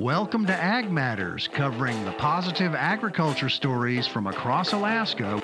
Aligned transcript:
Welcome 0.00 0.46
to 0.46 0.54
Ag 0.54 0.90
Matters, 0.90 1.46
covering 1.46 2.06
the 2.06 2.12
positive 2.12 2.74
agriculture 2.74 3.50
stories 3.50 4.06
from 4.06 4.28
across 4.28 4.72
Alaska. 4.72 5.38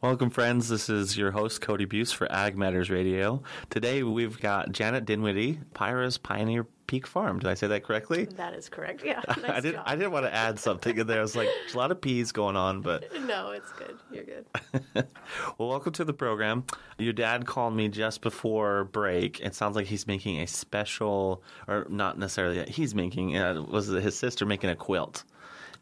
Welcome, 0.00 0.30
friends. 0.30 0.70
This 0.70 0.88
is 0.88 1.18
your 1.18 1.32
host, 1.32 1.60
Cody 1.60 1.84
Beus 1.84 2.14
for 2.14 2.32
Ag 2.32 2.56
Matters 2.56 2.88
Radio. 2.88 3.42
Today 3.68 4.02
we've 4.04 4.40
got 4.40 4.72
Janet 4.72 5.04
Dinwiddie, 5.04 5.60
Pyrah's 5.74 6.16
Pioneer 6.16 6.66
Peak 6.90 7.06
Farm. 7.06 7.38
Did 7.38 7.48
I 7.48 7.54
say 7.54 7.68
that 7.68 7.84
correctly? 7.84 8.24
That 8.36 8.52
is 8.52 8.68
correct. 8.68 9.04
Yeah. 9.04 9.22
Nice 9.28 9.38
I 9.48 9.60
didn't. 9.60 9.74
job. 9.76 9.84
I 9.86 9.94
didn't 9.94 10.10
want 10.10 10.26
to 10.26 10.34
add 10.34 10.58
something 10.58 10.98
in 10.98 11.06
there. 11.06 11.20
I 11.20 11.22
was 11.22 11.36
like, 11.36 11.46
there's 11.60 11.74
a 11.74 11.78
lot 11.78 11.92
of 11.92 12.00
peas 12.00 12.32
going 12.32 12.56
on, 12.56 12.80
but 12.80 13.04
No, 13.26 13.52
it's 13.52 13.70
good. 13.74 13.96
You're 14.10 14.24
good. 14.24 14.44
well, 15.56 15.68
welcome 15.68 15.92
to 15.92 16.04
the 16.04 16.12
program. 16.12 16.64
Your 16.98 17.12
dad 17.12 17.46
called 17.46 17.74
me 17.76 17.88
just 17.88 18.22
before 18.22 18.86
break. 18.86 19.38
It 19.38 19.54
sounds 19.54 19.76
like 19.76 19.86
he's 19.86 20.08
making 20.08 20.40
a 20.40 20.48
special, 20.48 21.44
or 21.68 21.86
not 21.88 22.18
necessarily. 22.18 22.68
He's 22.68 22.92
making. 22.92 23.36
Uh, 23.36 23.62
was 23.62 23.86
his 23.86 24.18
sister 24.18 24.44
making 24.44 24.70
a 24.70 24.74
quilt? 24.76 25.22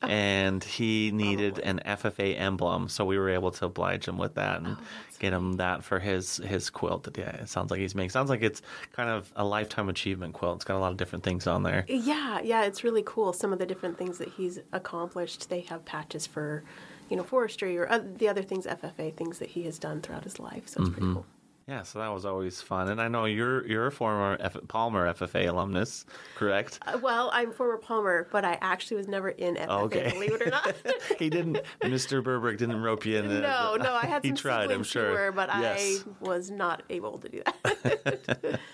Oh. 0.00 0.06
And 0.06 0.62
he 0.62 1.10
needed 1.10 1.58
an 1.58 1.80
FFA 1.84 2.38
emblem, 2.38 2.88
so 2.88 3.04
we 3.04 3.18
were 3.18 3.30
able 3.30 3.50
to 3.50 3.64
oblige 3.66 4.06
him 4.06 4.16
with 4.16 4.34
that 4.34 4.58
and 4.58 4.76
Oh, 4.78 4.84
get 5.18 5.32
him 5.32 5.54
that 5.54 5.82
for 5.82 5.98
his 5.98 6.36
his 6.36 6.70
quilt. 6.70 7.02
That 7.02 7.18
yeah, 7.18 7.30
it 7.30 7.48
sounds 7.48 7.72
like 7.72 7.80
he's 7.80 7.96
making. 7.96 8.10
Sounds 8.10 8.30
like 8.30 8.42
it's 8.42 8.62
kind 8.92 9.10
of 9.10 9.32
a 9.34 9.44
lifetime 9.44 9.88
achievement 9.88 10.34
quilt. 10.34 10.56
It's 10.56 10.64
got 10.64 10.76
a 10.76 10.78
lot 10.78 10.92
of 10.92 10.98
different 10.98 11.24
things 11.24 11.48
on 11.48 11.64
there. 11.64 11.84
Yeah, 11.88 12.40
yeah, 12.40 12.62
it's 12.62 12.84
really 12.84 13.02
cool. 13.04 13.32
Some 13.32 13.52
of 13.52 13.58
the 13.58 13.66
different 13.66 13.98
things 13.98 14.18
that 14.18 14.28
he's 14.28 14.60
accomplished. 14.72 15.50
They 15.50 15.62
have 15.62 15.84
patches 15.84 16.28
for, 16.28 16.62
you 17.10 17.16
know, 17.16 17.24
forestry 17.24 17.76
or 17.76 17.88
the 18.18 18.28
other 18.28 18.42
things, 18.44 18.66
FFA 18.66 19.12
things 19.16 19.40
that 19.40 19.48
he 19.48 19.64
has 19.64 19.80
done 19.80 20.00
throughout 20.00 20.22
his 20.22 20.38
life. 20.38 20.68
So 20.68 20.80
it's 20.82 20.90
Mm-hmm. 20.90 20.92
pretty 20.92 21.14
cool. 21.14 21.26
Yeah, 21.68 21.82
so 21.82 21.98
that 21.98 22.08
was 22.08 22.24
always 22.24 22.62
fun. 22.62 22.88
And 22.88 22.98
I 22.98 23.08
know 23.08 23.26
you're 23.26 23.66
you're 23.66 23.88
a 23.88 23.92
former 23.92 24.38
F- 24.40 24.56
Palmer 24.68 25.12
FFA 25.12 25.48
alumnus, 25.50 26.06
correct? 26.34 26.78
Uh, 26.86 26.98
well, 27.02 27.28
I'm 27.34 27.52
former 27.52 27.76
Palmer, 27.76 28.26
but 28.32 28.42
I 28.42 28.56
actually 28.62 28.96
was 28.96 29.06
never 29.06 29.28
in 29.28 29.56
FFA, 29.56 29.66
Oh, 29.68 29.80
Okay. 29.84 30.10
believe 30.10 30.32
it 30.32 30.40
or 30.40 30.50
not. 30.50 30.74
he 31.18 31.28
didn't. 31.28 31.58
Mr. 31.82 32.24
Burberg 32.24 32.56
didn't 32.56 32.80
rope 32.80 33.04
you 33.04 33.18
in. 33.18 33.28
no, 33.28 33.76
no, 33.76 33.92
I 33.92 34.06
had 34.06 34.22
he 34.24 34.30
some 34.30 34.36
tried. 34.38 34.70
I'm 34.70 34.82
sure. 34.82 35.12
were, 35.12 35.32
but 35.32 35.50
yes. 35.50 36.04
I 36.06 36.24
was 36.24 36.50
not 36.50 36.84
able 36.88 37.18
to 37.18 37.28
do 37.28 37.42
that. 37.44 38.60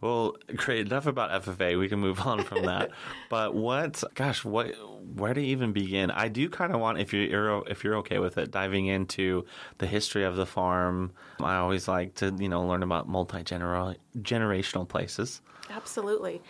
Well, 0.00 0.36
great. 0.56 0.86
Enough 0.86 1.06
about 1.06 1.44
FFA. 1.44 1.78
We 1.78 1.88
can 1.88 1.98
move 1.98 2.20
on 2.20 2.44
from 2.44 2.64
that. 2.66 2.90
but 3.30 3.54
what? 3.54 4.02
Gosh, 4.14 4.44
what? 4.44 4.74
Where 5.14 5.34
to 5.34 5.40
even 5.40 5.72
begin? 5.72 6.10
I 6.10 6.28
do 6.28 6.48
kind 6.48 6.72
of 6.72 6.80
want, 6.80 6.98
if 6.98 7.12
you're 7.12 7.66
if 7.68 7.82
you're 7.82 7.96
okay 7.96 8.18
with 8.18 8.38
it, 8.38 8.50
diving 8.50 8.86
into 8.86 9.44
the 9.78 9.86
history 9.86 10.24
of 10.24 10.36
the 10.36 10.46
farm. 10.46 11.12
I 11.40 11.56
always 11.56 11.88
like 11.88 12.14
to, 12.16 12.34
you 12.38 12.48
know, 12.48 12.64
learn 12.66 12.82
about 12.82 13.08
multi 13.08 13.42
generational 13.42 14.88
places. 14.88 15.40
Absolutely. 15.70 16.42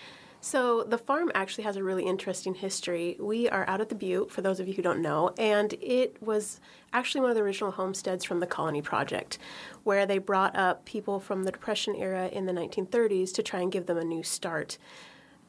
So 0.43 0.85
the 0.85 0.97
farm 0.97 1.31
actually 1.35 1.65
has 1.65 1.77
a 1.77 1.83
really 1.83 2.05
interesting 2.05 2.55
history. 2.55 3.17
We 3.21 3.49
are 3.51 3.69
out 3.69 3.83
at 3.83 3.91
the 3.91 3.95
Butte, 3.95 4.31
for 4.31 4.41
those 4.41 4.59
of 4.59 4.67
you 4.67 4.75
who 4.75 4.83
don't 4.83 5.03
know, 5.03 5.35
and 5.39 5.75
it 5.83 6.17
was 6.23 6.61
actually 6.95 7.21
one 7.21 7.31
of 7.31 7.37
the 7.37 7.43
original 7.43 7.73
homesteads 7.73 8.25
from 8.25 8.41
the 8.41 8.47
Colony 8.47 8.81
Project, 8.81 9.39
where 9.85 10.07
they 10.07 10.17
brought 10.17 10.57
up 10.57 10.87
people 10.87 11.21
from 11.21 11.45
the 11.45 11.53
Depression 11.53 11.95
era 11.95 12.29
in 12.29 12.47
the 12.47 12.53
1930s 12.53 13.35
to 13.35 13.43
try 13.43 13.61
and 13.61 13.71
give 13.71 13.85
them 13.85 13.99
a 13.99 14.05
new 14.05 14.23
start. 14.23 14.79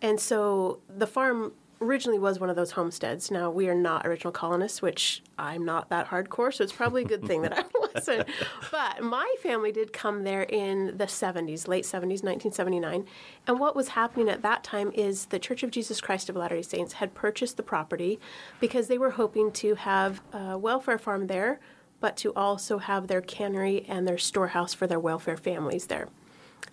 And 0.02 0.20
so 0.20 0.80
the 0.90 1.08
farm 1.08 1.54
originally 1.82 2.20
was 2.20 2.40
one 2.40 2.50
of 2.50 2.56
those 2.56 2.72
homesteads. 2.72 3.32
Now 3.32 3.50
we 3.50 3.68
are 3.68 3.76
not 3.76 4.06
original 4.06 4.32
colonists, 4.32 4.82
which 4.82 5.24
I'm 5.38 5.66
not 5.66 5.90
that 5.90 6.08
hardcore, 6.08 6.54
so 6.54 6.64
it's 6.64 6.72
probably 6.72 7.02
a 7.02 7.08
good 7.08 7.26
thing 7.26 7.42
that 7.42 7.58
I 7.58 7.64
wasn't. 7.94 8.30
But 8.70 9.02
my 9.02 9.34
family 9.42 9.72
did 9.72 9.92
come 9.92 10.24
there 10.24 10.44
in 10.44 10.98
the 10.98 11.06
70s, 11.06 11.68
late 11.68 11.84
70s, 11.84 12.24
1979. 12.24 13.06
And 13.48 13.60
what 13.60 13.76
was 13.76 13.90
happening 13.90 14.30
at 14.30 14.44
that 14.44 14.64
time 14.64 14.92
is 14.94 15.26
the 15.26 15.40
Church 15.40 15.64
of 15.64 15.72
Jesus 15.72 16.00
Christ 16.00 16.30
of 16.30 16.36
Latter-day 16.36 16.62
Saints 16.62 16.94
had 16.94 17.14
purchased 17.16 17.58
the 17.58 17.64
property 17.64 18.20
because 18.60 18.88
they 18.88 18.98
were 18.98 19.12
hoping 19.12 19.52
to 19.54 19.76
have 19.76 20.22
a 20.32 20.58
welfare 20.58 21.00
farm 21.00 21.28
there, 21.28 21.60
but 22.00 22.16
to 22.18 22.34
also 22.36 22.78
have 22.78 23.08
their 23.08 23.22
cannery 23.22 23.86
and 23.88 24.08
their 24.08 24.18
storehouse 24.18 24.74
for 24.74 24.88
their 24.88 25.00
welfare 25.00 25.38
families 25.38 25.88
there. 25.88 26.08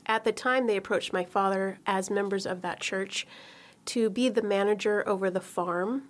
At 0.06 0.24
the 0.24 0.32
time, 0.32 0.66
they 0.66 0.76
approached 0.76 1.12
my 1.12 1.24
father 1.24 1.78
as 1.86 2.10
members 2.10 2.46
of 2.46 2.62
that 2.62 2.80
church 2.80 3.26
to 3.88 4.10
be 4.10 4.28
the 4.28 4.42
manager 4.42 5.06
over 5.08 5.30
the 5.30 5.40
farm. 5.40 6.04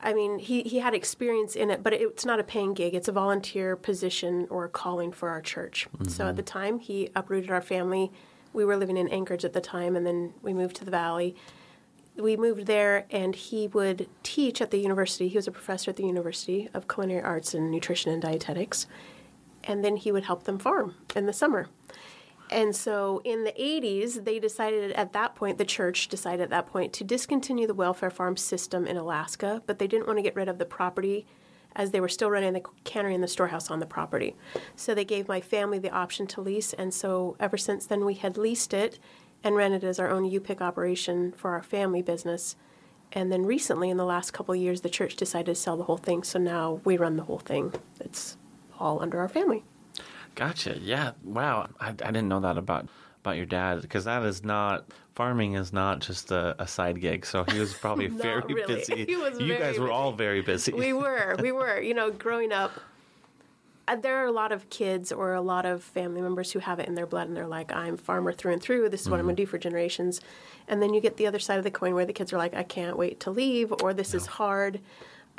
I 0.00 0.14
mean, 0.14 0.38
he, 0.38 0.62
he 0.62 0.78
had 0.78 0.94
experience 0.94 1.56
in 1.56 1.70
it, 1.70 1.82
but 1.82 1.92
it's 1.92 2.24
not 2.24 2.40
a 2.40 2.44
paying 2.44 2.72
gig. 2.72 2.94
It's 2.94 3.08
a 3.08 3.12
volunteer 3.12 3.76
position 3.76 4.46
or 4.48 4.64
a 4.64 4.68
calling 4.68 5.12
for 5.12 5.28
our 5.28 5.42
church. 5.42 5.88
So 6.06 6.24
at 6.24 6.28
mm-hmm. 6.28 6.36
the 6.36 6.42
time, 6.42 6.78
he 6.78 7.10
uprooted 7.14 7.50
our 7.50 7.60
family. 7.60 8.10
We 8.52 8.64
were 8.64 8.76
living 8.76 8.96
in 8.96 9.08
Anchorage 9.08 9.44
at 9.44 9.52
the 9.52 9.60
time, 9.60 9.96
and 9.96 10.06
then 10.06 10.34
we 10.40 10.54
moved 10.54 10.76
to 10.76 10.84
the 10.84 10.90
valley. 10.90 11.34
We 12.16 12.36
moved 12.36 12.66
there, 12.66 13.06
and 13.10 13.34
he 13.34 13.66
would 13.68 14.08
teach 14.22 14.62
at 14.62 14.70
the 14.70 14.78
university. 14.78 15.28
He 15.28 15.36
was 15.36 15.48
a 15.48 15.52
professor 15.52 15.90
at 15.90 15.96
the 15.96 16.06
University 16.06 16.68
of 16.72 16.88
Culinary 16.88 17.22
Arts 17.22 17.52
and 17.52 17.70
Nutrition 17.70 18.12
and 18.12 18.22
Dietetics. 18.22 18.86
And 19.64 19.84
then 19.84 19.96
he 19.96 20.10
would 20.10 20.24
help 20.24 20.44
them 20.44 20.58
farm 20.58 20.94
in 21.14 21.26
the 21.26 21.32
summer. 21.32 21.68
And 22.50 22.74
so 22.74 23.20
in 23.24 23.44
the 23.44 23.52
80s, 23.52 24.24
they 24.24 24.38
decided 24.38 24.92
at 24.92 25.12
that 25.12 25.34
point, 25.34 25.58
the 25.58 25.64
church 25.64 26.08
decided 26.08 26.40
at 26.42 26.50
that 26.50 26.66
point 26.66 26.92
to 26.94 27.04
discontinue 27.04 27.66
the 27.66 27.74
welfare 27.74 28.10
farm 28.10 28.36
system 28.36 28.86
in 28.86 28.96
Alaska, 28.96 29.62
but 29.66 29.78
they 29.78 29.86
didn't 29.86 30.06
want 30.06 30.18
to 30.18 30.22
get 30.22 30.36
rid 30.36 30.48
of 30.48 30.58
the 30.58 30.64
property 30.64 31.26
as 31.76 31.90
they 31.90 32.00
were 32.00 32.08
still 32.08 32.30
running 32.30 32.54
the 32.54 32.62
cannery 32.84 33.14
and 33.14 33.22
the 33.22 33.28
storehouse 33.28 33.70
on 33.70 33.78
the 33.78 33.86
property. 33.86 34.34
So 34.74 34.94
they 34.94 35.04
gave 35.04 35.28
my 35.28 35.40
family 35.40 35.78
the 35.78 35.90
option 35.90 36.26
to 36.28 36.40
lease, 36.40 36.72
and 36.72 36.92
so 36.92 37.36
ever 37.38 37.56
since 37.56 37.86
then, 37.86 38.04
we 38.04 38.14
had 38.14 38.36
leased 38.36 38.72
it 38.72 38.98
and 39.44 39.54
ran 39.54 39.72
it 39.72 39.84
as 39.84 40.00
our 40.00 40.10
own 40.10 40.24
U-Pick 40.24 40.60
operation 40.60 41.32
for 41.32 41.52
our 41.52 41.62
family 41.62 42.02
business. 42.02 42.56
And 43.12 43.30
then 43.30 43.46
recently, 43.46 43.90
in 43.90 43.96
the 43.96 44.04
last 44.04 44.32
couple 44.32 44.56
years, 44.56 44.80
the 44.80 44.88
church 44.90 45.16
decided 45.16 45.46
to 45.46 45.54
sell 45.54 45.76
the 45.76 45.84
whole 45.84 45.98
thing, 45.98 46.24
so 46.24 46.38
now 46.38 46.80
we 46.84 46.96
run 46.96 47.16
the 47.16 47.24
whole 47.24 47.38
thing. 47.38 47.72
It's 48.00 48.36
all 48.78 49.00
under 49.00 49.18
our 49.18 49.28
family. 49.28 49.64
Gotcha. 50.38 50.78
Yeah. 50.80 51.12
Wow. 51.24 51.68
I, 51.80 51.88
I 51.88 51.92
didn't 51.92 52.28
know 52.28 52.40
that 52.40 52.56
about 52.56 52.86
about 53.24 53.36
your 53.36 53.46
dad 53.46 53.82
because 53.82 54.04
that 54.04 54.22
is 54.22 54.44
not 54.44 54.86
farming 55.16 55.54
is 55.54 55.72
not 55.72 55.98
just 55.98 56.30
a, 56.30 56.54
a 56.60 56.66
side 56.68 57.00
gig. 57.00 57.26
So 57.26 57.42
he 57.42 57.58
was 57.58 57.74
probably 57.74 58.06
very 58.28 58.54
really. 58.54 58.76
busy. 58.76 59.04
He 59.08 59.16
was 59.16 59.40
you 59.40 59.58
guys 59.58 59.78
were 59.80 59.86
busy. 59.86 59.92
all 59.92 60.12
very 60.12 60.40
busy. 60.40 60.72
we 60.72 60.92
were 60.92 61.34
we 61.42 61.50
were 61.50 61.80
you 61.80 61.92
know 61.92 62.12
growing 62.12 62.52
up 62.52 62.70
uh, 63.88 63.96
there 63.96 64.16
are 64.18 64.26
a 64.26 64.30
lot 64.32 64.52
of 64.52 64.70
kids 64.70 65.10
or 65.10 65.32
a 65.34 65.40
lot 65.40 65.66
of 65.66 65.82
family 65.82 66.20
members 66.20 66.52
who 66.52 66.60
have 66.60 66.78
it 66.78 66.86
in 66.86 66.94
their 66.94 67.06
blood 67.06 67.26
and 67.26 67.36
they're 67.36 67.46
like 67.46 67.72
i'm 67.72 67.96
farmer 67.96 68.32
through 68.32 68.52
and 68.52 68.62
through 68.62 68.88
this 68.90 69.00
is 69.00 69.08
what 69.10 69.18
i'm 69.18 69.24
going 69.24 69.34
to 69.34 69.42
do 69.42 69.46
for 69.46 69.56
generations 69.58 70.20
and 70.68 70.82
then 70.82 70.92
you 70.92 71.00
get 71.00 71.16
the 71.16 71.26
other 71.26 71.38
side 71.38 71.56
of 71.56 71.64
the 71.64 71.70
coin 71.70 71.94
where 71.94 72.04
the 72.04 72.12
kids 72.12 72.30
are 72.32 72.36
like 72.36 72.54
i 72.54 72.62
can't 72.62 72.98
wait 72.98 73.18
to 73.18 73.30
leave 73.30 73.72
or 73.82 73.94
this 73.94 74.12
is 74.12 74.26
hard 74.26 74.78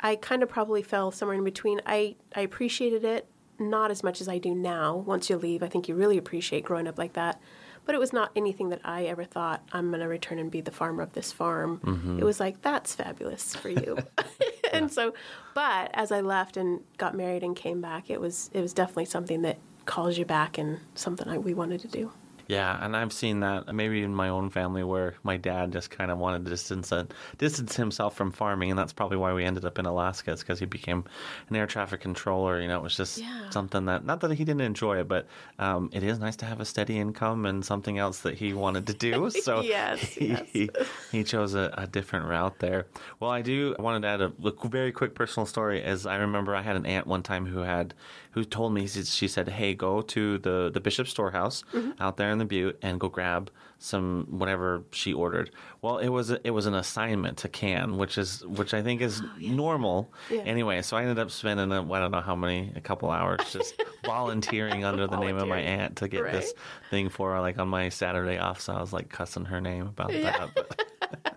i 0.00 0.16
kind 0.16 0.42
of 0.42 0.48
probably 0.48 0.82
fell 0.82 1.12
somewhere 1.12 1.38
in 1.38 1.44
between 1.44 1.80
i 1.86 2.14
i 2.34 2.40
appreciated 2.40 3.04
it 3.04 3.24
not 3.60 3.90
as 3.90 4.02
much 4.02 4.20
as 4.20 4.28
i 4.28 4.38
do 4.38 4.54
now 4.54 4.96
once 4.96 5.30
you 5.30 5.36
leave 5.36 5.62
i 5.62 5.68
think 5.68 5.88
you 5.88 5.94
really 5.94 6.18
appreciate 6.18 6.64
growing 6.64 6.88
up 6.88 6.98
like 6.98 7.12
that 7.12 7.40
but 7.84 7.94
it 7.94 7.98
was 7.98 8.12
not 8.12 8.30
anything 8.36 8.68
that 8.68 8.80
I 8.84 9.04
ever 9.04 9.24
thought 9.24 9.62
I'm 9.72 9.88
going 9.88 10.00
to 10.00 10.06
return 10.06 10.38
and 10.38 10.50
be 10.50 10.60
the 10.60 10.70
farmer 10.70 11.02
of 11.02 11.12
this 11.12 11.32
farm. 11.32 11.80
Mm-hmm. 11.84 12.18
It 12.18 12.24
was 12.24 12.38
like 12.38 12.62
that's 12.62 12.94
fabulous 12.94 13.54
for 13.56 13.68
you. 13.68 13.98
and 14.72 14.92
so 14.92 15.14
but 15.54 15.90
as 15.94 16.12
I 16.12 16.20
left 16.20 16.56
and 16.56 16.80
got 16.98 17.16
married 17.16 17.42
and 17.42 17.56
came 17.56 17.80
back, 17.80 18.10
it 18.10 18.20
was 18.20 18.50
it 18.52 18.60
was 18.60 18.72
definitely 18.72 19.06
something 19.06 19.42
that 19.42 19.58
calls 19.86 20.18
you 20.18 20.24
back 20.24 20.58
and 20.58 20.78
something 20.94 21.28
I, 21.28 21.38
we 21.38 21.54
wanted 21.54 21.80
to 21.80 21.88
do. 21.88 22.12
Yeah, 22.50 22.76
and 22.84 22.96
I've 22.96 23.12
seen 23.12 23.40
that 23.40 23.72
maybe 23.72 24.02
in 24.02 24.12
my 24.14 24.28
own 24.28 24.50
family 24.50 24.82
where 24.82 25.14
my 25.22 25.36
dad 25.36 25.70
just 25.72 25.88
kind 25.90 26.10
of 26.10 26.18
wanted 26.18 26.44
to 26.44 26.50
distance 26.50 26.92
distance 27.38 27.76
himself 27.76 28.16
from 28.16 28.32
farming, 28.32 28.70
and 28.70 28.78
that's 28.78 28.92
probably 28.92 29.16
why 29.18 29.32
we 29.32 29.44
ended 29.44 29.64
up 29.64 29.78
in 29.78 29.86
Alaska. 29.86 30.32
It's 30.32 30.42
because 30.42 30.58
he 30.58 30.66
became 30.66 31.04
an 31.48 31.54
air 31.56 31.66
traffic 31.68 32.00
controller. 32.00 32.60
You 32.60 32.66
know, 32.66 32.76
it 32.78 32.82
was 32.82 32.96
just 32.96 33.18
Yeah. 33.18 33.50
something 33.50 33.84
that 33.86 34.04
not 34.04 34.20
that 34.22 34.32
he 34.32 34.44
didn't 34.44 34.62
enjoy 34.62 34.98
it, 34.98 35.06
but 35.06 35.26
um, 35.60 35.90
it 35.92 36.02
is 36.02 36.18
nice 36.18 36.34
to 36.36 36.44
have 36.44 36.58
a 36.60 36.64
steady 36.64 36.98
income 36.98 37.46
and 37.46 37.64
something 37.64 37.98
else 37.98 38.20
that 38.22 38.34
he 38.34 38.52
wanted 38.52 38.86
to 38.88 38.94
do. 38.94 39.30
So 39.40 39.62
Yes, 39.62 40.00
he, 40.20 40.26
yes. 40.28 40.42
he, 40.52 40.70
he 41.12 41.22
chose 41.24 41.54
a, 41.54 41.72
a 41.78 41.86
different 41.86 42.26
route 42.26 42.58
there. 42.58 42.86
Well, 43.20 43.30
I 43.30 43.42
do 43.42 43.76
I 43.78 43.82
wanted 43.82 44.02
to 44.02 44.08
add 44.08 44.20
a 44.20 44.32
look- 44.40 44.62
very 44.64 44.90
quick 44.92 45.14
personal 45.14 45.46
story. 45.46 45.82
As 45.82 46.04
I 46.04 46.16
remember, 46.16 46.54
I 46.56 46.62
had 46.62 46.74
an 46.76 46.84
aunt 46.84 47.06
one 47.06 47.22
time 47.22 47.46
who 47.46 47.60
had 47.60 47.94
who 48.32 48.44
told 48.44 48.72
me 48.72 48.86
she 48.86 49.26
said, 49.28 49.48
"Hey, 49.48 49.74
go 49.74 50.02
to 50.02 50.38
the 50.38 50.70
the 50.72 50.80
Bishop 50.80 51.08
Storehouse 51.08 51.64
Mm-hmm. 51.72 52.00
out 52.02 52.16
there 52.16 52.30
in 52.30 52.38
the 52.38 52.44
Butte 52.44 52.78
and 52.82 53.00
go 53.00 53.08
grab 53.08 53.50
some 53.78 54.26
whatever 54.30 54.82
she 54.92 55.12
ordered." 55.12 55.50
Well, 55.82 55.98
it 55.98 56.08
was 56.08 56.30
a, 56.30 56.38
it 56.46 56.50
was 56.50 56.66
an 56.66 56.74
assignment 56.74 57.38
to 57.38 57.48
can, 57.48 57.96
which 57.96 58.18
is 58.18 58.44
which 58.46 58.72
I 58.74 58.82
think 58.82 59.00
is 59.00 59.22
normal 59.40 60.12
Oh, 60.30 60.34
Yeah. 60.34 60.42
anyway. 60.42 60.82
So 60.82 60.96
I 60.96 61.02
ended 61.02 61.18
up 61.18 61.30
spending 61.30 61.72
a, 61.72 61.82
I 61.92 61.98
don't 62.00 62.10
know 62.12 62.20
how 62.20 62.36
many 62.36 62.72
a 62.76 62.80
couple 62.80 63.10
hours 63.10 63.40
just 63.52 63.74
volunteering 64.04 64.84
under 64.84 65.06
the 65.06 65.16
name 65.18 65.36
of 65.36 65.48
my 65.48 65.60
aunt 65.60 65.96
to 65.96 66.08
get 66.08 66.22
Right. 66.22 66.32
this 66.32 66.52
thing 66.90 67.08
for 67.08 67.32
her, 67.34 67.40
like 67.40 67.58
on 67.58 67.68
my 67.68 67.88
Saturday 67.88 68.38
off. 68.38 68.60
So 68.60 68.72
I 68.74 68.80
was 68.80 68.92
like 68.92 69.08
cussing 69.08 69.46
her 69.46 69.60
name 69.60 69.86
about 69.86 70.12
Yeah. 70.12 70.46
that. 70.54 71.36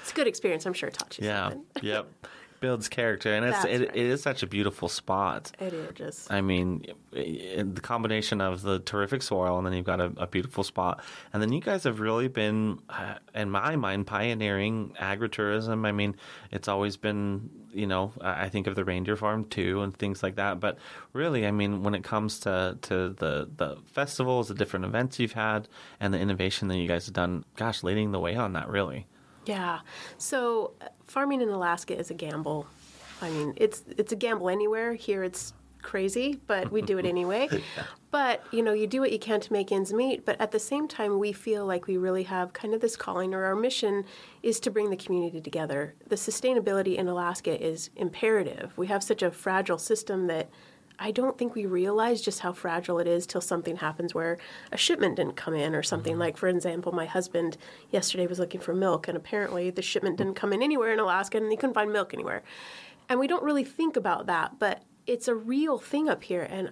It's 0.00 0.12
a 0.12 0.14
good 0.14 0.26
experience. 0.28 0.66
I'm 0.66 0.72
sure 0.72 0.88
it 0.88 0.94
taught 0.94 1.18
you 1.18 1.26
yeah. 1.26 1.48
something. 1.50 1.64
yep. 1.82 2.06
Builds 2.60 2.88
character, 2.88 3.32
and 3.32 3.44
it's 3.44 3.64
it, 3.64 3.80
right. 3.80 3.96
it 3.96 4.06
is 4.06 4.22
such 4.22 4.42
a 4.42 4.46
beautiful 4.46 4.88
spot. 4.88 5.52
It 5.58 5.72
is 5.72 5.92
just 5.94 6.32
I 6.32 6.40
mean, 6.40 6.86
the 7.12 7.80
combination 7.82 8.40
of 8.40 8.62
the 8.62 8.78
terrific 8.80 9.22
soil, 9.22 9.58
and 9.58 9.66
then 9.66 9.74
you've 9.74 9.86
got 9.86 10.00
a, 10.00 10.12
a 10.16 10.26
beautiful 10.26 10.64
spot, 10.64 11.02
and 11.32 11.42
then 11.42 11.52
you 11.52 11.60
guys 11.60 11.84
have 11.84 12.00
really 12.00 12.28
been, 12.28 12.80
uh, 12.88 13.16
in 13.34 13.50
my 13.50 13.76
mind, 13.76 14.06
pioneering 14.06 14.94
agritourism. 15.00 15.86
I 15.86 15.92
mean, 15.92 16.16
it's 16.50 16.68
always 16.68 16.96
been, 16.96 17.50
you 17.72 17.86
know, 17.86 18.12
I 18.20 18.44
I 18.44 18.48
think 18.48 18.66
of 18.66 18.74
the 18.74 18.84
reindeer 18.84 19.16
farm 19.16 19.44
too, 19.44 19.82
and 19.82 19.96
things 19.96 20.22
like 20.22 20.36
that. 20.36 20.60
But 20.60 20.78
really, 21.12 21.46
I 21.46 21.50
mean, 21.50 21.82
when 21.82 21.94
it 21.94 22.04
comes 22.04 22.40
to 22.40 22.78
to 22.82 23.10
the 23.10 23.48
the 23.56 23.78
festivals, 23.86 24.48
the 24.48 24.54
different 24.54 24.84
events 24.84 25.18
you've 25.18 25.32
had, 25.32 25.68
and 26.00 26.12
the 26.12 26.18
innovation 26.18 26.68
that 26.68 26.76
you 26.76 26.88
guys 26.88 27.06
have 27.06 27.14
done, 27.14 27.44
gosh, 27.56 27.82
leading 27.82 28.12
the 28.12 28.20
way 28.20 28.36
on 28.36 28.52
that, 28.54 28.68
really. 28.68 29.06
Yeah. 29.46 29.80
So 30.18 30.72
uh, 30.80 30.88
farming 31.06 31.40
in 31.40 31.48
Alaska 31.48 31.98
is 31.98 32.10
a 32.10 32.14
gamble. 32.14 32.66
I 33.20 33.30
mean, 33.30 33.54
it's 33.56 33.84
it's 33.96 34.12
a 34.12 34.16
gamble 34.16 34.48
anywhere. 34.48 34.94
Here 34.94 35.22
it's 35.22 35.52
crazy, 35.84 36.40
but 36.46 36.72
we 36.72 36.82
do 36.82 36.98
it 36.98 37.06
anyway. 37.06 37.48
But, 38.14 38.44
you 38.52 38.62
know, 38.62 38.72
you 38.72 38.86
do 38.86 39.00
what 39.00 39.10
you 39.10 39.18
can 39.18 39.40
to 39.40 39.52
make 39.52 39.72
ends 39.72 39.92
meet, 39.92 40.24
but 40.24 40.40
at 40.40 40.52
the 40.52 40.60
same 40.60 40.86
time 40.86 41.18
we 41.18 41.32
feel 41.32 41.66
like 41.66 41.88
we 41.88 41.96
really 41.96 42.22
have 42.22 42.52
kind 42.52 42.72
of 42.72 42.80
this 42.80 42.94
calling 42.94 43.34
or 43.34 43.42
our 43.42 43.56
mission 43.56 44.04
is 44.40 44.60
to 44.60 44.70
bring 44.70 44.88
the 44.90 44.96
community 44.96 45.40
together. 45.40 45.96
The 46.06 46.14
sustainability 46.14 46.94
in 46.94 47.08
Alaska 47.08 47.60
is 47.60 47.90
imperative. 47.96 48.72
We 48.76 48.86
have 48.86 49.02
such 49.02 49.24
a 49.24 49.32
fragile 49.32 49.78
system 49.78 50.28
that 50.28 50.48
I 50.98 51.10
don't 51.10 51.36
think 51.36 51.54
we 51.54 51.66
realize 51.66 52.20
just 52.22 52.40
how 52.40 52.52
fragile 52.52 52.98
it 52.98 53.08
is 53.08 53.26
till 53.26 53.40
something 53.40 53.76
happens 53.76 54.14
where 54.14 54.38
a 54.70 54.76
shipment 54.76 55.16
didn't 55.16 55.36
come 55.36 55.54
in 55.54 55.74
or 55.74 55.82
something. 55.82 56.12
Mm-hmm. 56.12 56.20
Like, 56.20 56.36
for 56.36 56.48
example, 56.48 56.92
my 56.92 57.06
husband 57.06 57.56
yesterday 57.90 58.26
was 58.26 58.38
looking 58.38 58.60
for 58.60 58.74
milk, 58.74 59.08
and 59.08 59.16
apparently 59.16 59.70
the 59.70 59.82
shipment 59.82 60.18
didn't 60.18 60.34
come 60.34 60.52
in 60.52 60.62
anywhere 60.62 60.92
in 60.92 61.00
Alaska 61.00 61.38
and 61.38 61.50
he 61.50 61.56
couldn't 61.56 61.74
find 61.74 61.92
milk 61.92 62.14
anywhere. 62.14 62.42
And 63.08 63.18
we 63.18 63.26
don't 63.26 63.42
really 63.42 63.64
think 63.64 63.96
about 63.96 64.26
that, 64.26 64.58
but 64.58 64.82
it's 65.06 65.28
a 65.28 65.34
real 65.34 65.78
thing 65.78 66.08
up 66.08 66.22
here. 66.22 66.42
And 66.42 66.70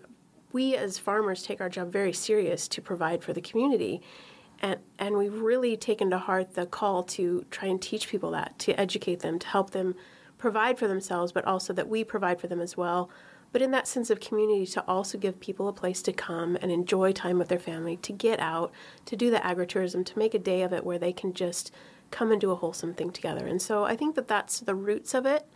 we 0.52 0.76
as 0.76 0.98
farmers 0.98 1.42
take 1.42 1.60
our 1.60 1.68
job 1.68 1.92
very 1.92 2.12
serious 2.12 2.68
to 2.68 2.80
provide 2.80 3.22
for 3.22 3.32
the 3.32 3.40
community. 3.40 4.02
And, 4.60 4.78
and 4.98 5.16
we've 5.16 5.40
really 5.40 5.76
taken 5.76 6.10
to 6.10 6.18
heart 6.18 6.54
the 6.54 6.66
call 6.66 7.02
to 7.04 7.44
try 7.50 7.68
and 7.68 7.82
teach 7.82 8.08
people 8.08 8.30
that, 8.30 8.58
to 8.60 8.78
educate 8.80 9.20
them, 9.20 9.38
to 9.40 9.46
help 9.46 9.70
them 9.70 9.94
provide 10.38 10.78
for 10.78 10.88
themselves, 10.88 11.32
but 11.32 11.44
also 11.44 11.72
that 11.72 11.88
we 11.88 12.04
provide 12.04 12.40
for 12.40 12.46
them 12.46 12.60
as 12.60 12.76
well. 12.76 13.10
But 13.52 13.62
in 13.62 13.70
that 13.72 13.86
sense 13.86 14.08
of 14.08 14.20
community, 14.20 14.66
to 14.66 14.84
also 14.88 15.18
give 15.18 15.38
people 15.38 15.68
a 15.68 15.72
place 15.72 16.00
to 16.02 16.12
come 16.12 16.56
and 16.62 16.72
enjoy 16.72 17.12
time 17.12 17.38
with 17.38 17.48
their 17.48 17.58
family, 17.58 17.98
to 17.98 18.12
get 18.12 18.40
out, 18.40 18.72
to 19.04 19.16
do 19.16 19.30
the 19.30 19.38
agritourism, 19.38 20.06
to 20.06 20.18
make 20.18 20.34
a 20.34 20.38
day 20.38 20.62
of 20.62 20.72
it 20.72 20.84
where 20.84 20.98
they 20.98 21.12
can 21.12 21.34
just 21.34 21.72
come 22.10 22.32
and 22.32 22.40
do 22.40 22.50
a 22.50 22.56
wholesome 22.56 22.94
thing 22.94 23.10
together. 23.10 23.46
And 23.46 23.60
so 23.60 23.84
I 23.84 23.94
think 23.96 24.14
that 24.14 24.28
that's 24.28 24.60
the 24.60 24.74
roots 24.74 25.14
of 25.14 25.26
it. 25.26 25.46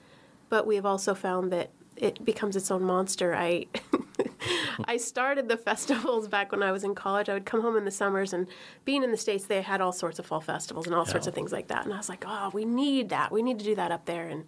But 0.49 0.67
we 0.67 0.77
have 0.77 0.87
also 0.87 1.15
found 1.15 1.51
that 1.53 1.71
it 1.97 2.25
becomes 2.25 2.55
its 2.55 2.71
own 2.71 2.83
monster. 2.83 3.35
I 3.35 3.67
I 4.85 4.97
started 4.97 5.49
the 5.49 5.57
festivals 5.57 6.29
back 6.29 6.53
when 6.53 6.63
I 6.63 6.73
was 6.73 6.85
in 6.85 6.95
college. 6.95 7.29
I 7.29 7.35
would 7.35 7.47
come 7.47 7.63
home 7.63 7.77
in 7.77 7.85
the 7.85 7.91
summers, 7.91 8.33
and 8.33 8.47
being 8.85 9.03
in 9.03 9.11
the 9.11 9.17
states, 9.17 9.47
they 9.47 9.63
had 9.63 9.81
all 9.81 9.93
sorts 9.93 10.19
of 10.19 10.27
fall 10.27 10.41
festivals 10.41 10.87
and 10.87 10.95
all 10.95 11.07
sorts 11.07 11.27
of 11.27 11.35
things 11.35 11.53
like 11.53 11.69
that. 11.69 11.85
And 11.85 11.95
I 11.95 11.97
was 11.97 12.09
like, 12.09 12.25
oh, 12.27 12.51
we 12.53 12.65
need 12.65 13.09
that. 13.09 13.33
We 13.33 13.43
need 13.43 13.59
to 13.59 13.65
do 13.65 13.75
that 13.75 13.91
up 13.91 14.05
there. 14.05 14.29
And 14.29 14.45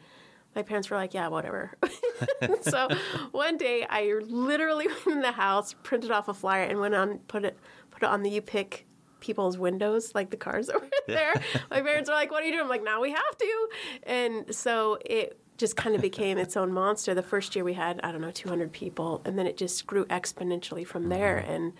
my 0.58 0.62
parents 0.64 0.90
were 0.90 0.96
like, 0.96 1.14
yeah, 1.14 1.28
whatever. 1.28 1.70
so 2.62 2.88
one 3.30 3.56
day, 3.56 3.86
I 3.88 4.14
literally 4.26 4.88
went 4.88 5.06
in 5.06 5.20
the 5.22 5.30
house, 5.30 5.76
printed 5.84 6.10
off 6.10 6.26
a 6.26 6.34
flyer, 6.34 6.64
and 6.64 6.80
went 6.80 6.96
on 6.96 7.18
put 7.28 7.44
it 7.44 7.56
put 7.92 8.02
it 8.02 8.08
on 8.08 8.24
the 8.24 8.30
you 8.30 8.42
pick 8.42 8.84
people's 9.20 9.56
windows, 9.56 10.16
like 10.16 10.30
the 10.30 10.36
cars 10.36 10.66
that 10.68 10.80
were 10.80 10.88
there. 11.06 11.32
My 11.70 11.80
parents 11.80 12.10
were 12.10 12.16
like, 12.16 12.32
"What 12.32 12.42
are 12.42 12.46
you 12.46 12.50
doing?" 12.50 12.64
I'm 12.64 12.68
like, 12.68 12.82
"Now 12.82 13.00
we 13.00 13.10
have 13.10 13.38
to." 13.38 13.68
And 14.02 14.52
so 14.52 14.98
it 15.06 15.38
just 15.58 15.76
kind 15.76 15.94
of 15.94 16.02
became 16.02 16.38
its 16.38 16.56
own 16.56 16.72
monster. 16.72 17.14
The 17.14 17.22
first 17.22 17.54
year 17.54 17.64
we 17.64 17.74
had, 17.74 18.00
I 18.02 18.10
don't 18.10 18.20
know, 18.20 18.32
200 18.32 18.72
people, 18.72 19.22
and 19.24 19.38
then 19.38 19.46
it 19.46 19.56
just 19.56 19.86
grew 19.86 20.06
exponentially 20.06 20.84
from 20.84 21.02
mm-hmm. 21.02 21.10
there. 21.10 21.36
And 21.38 21.72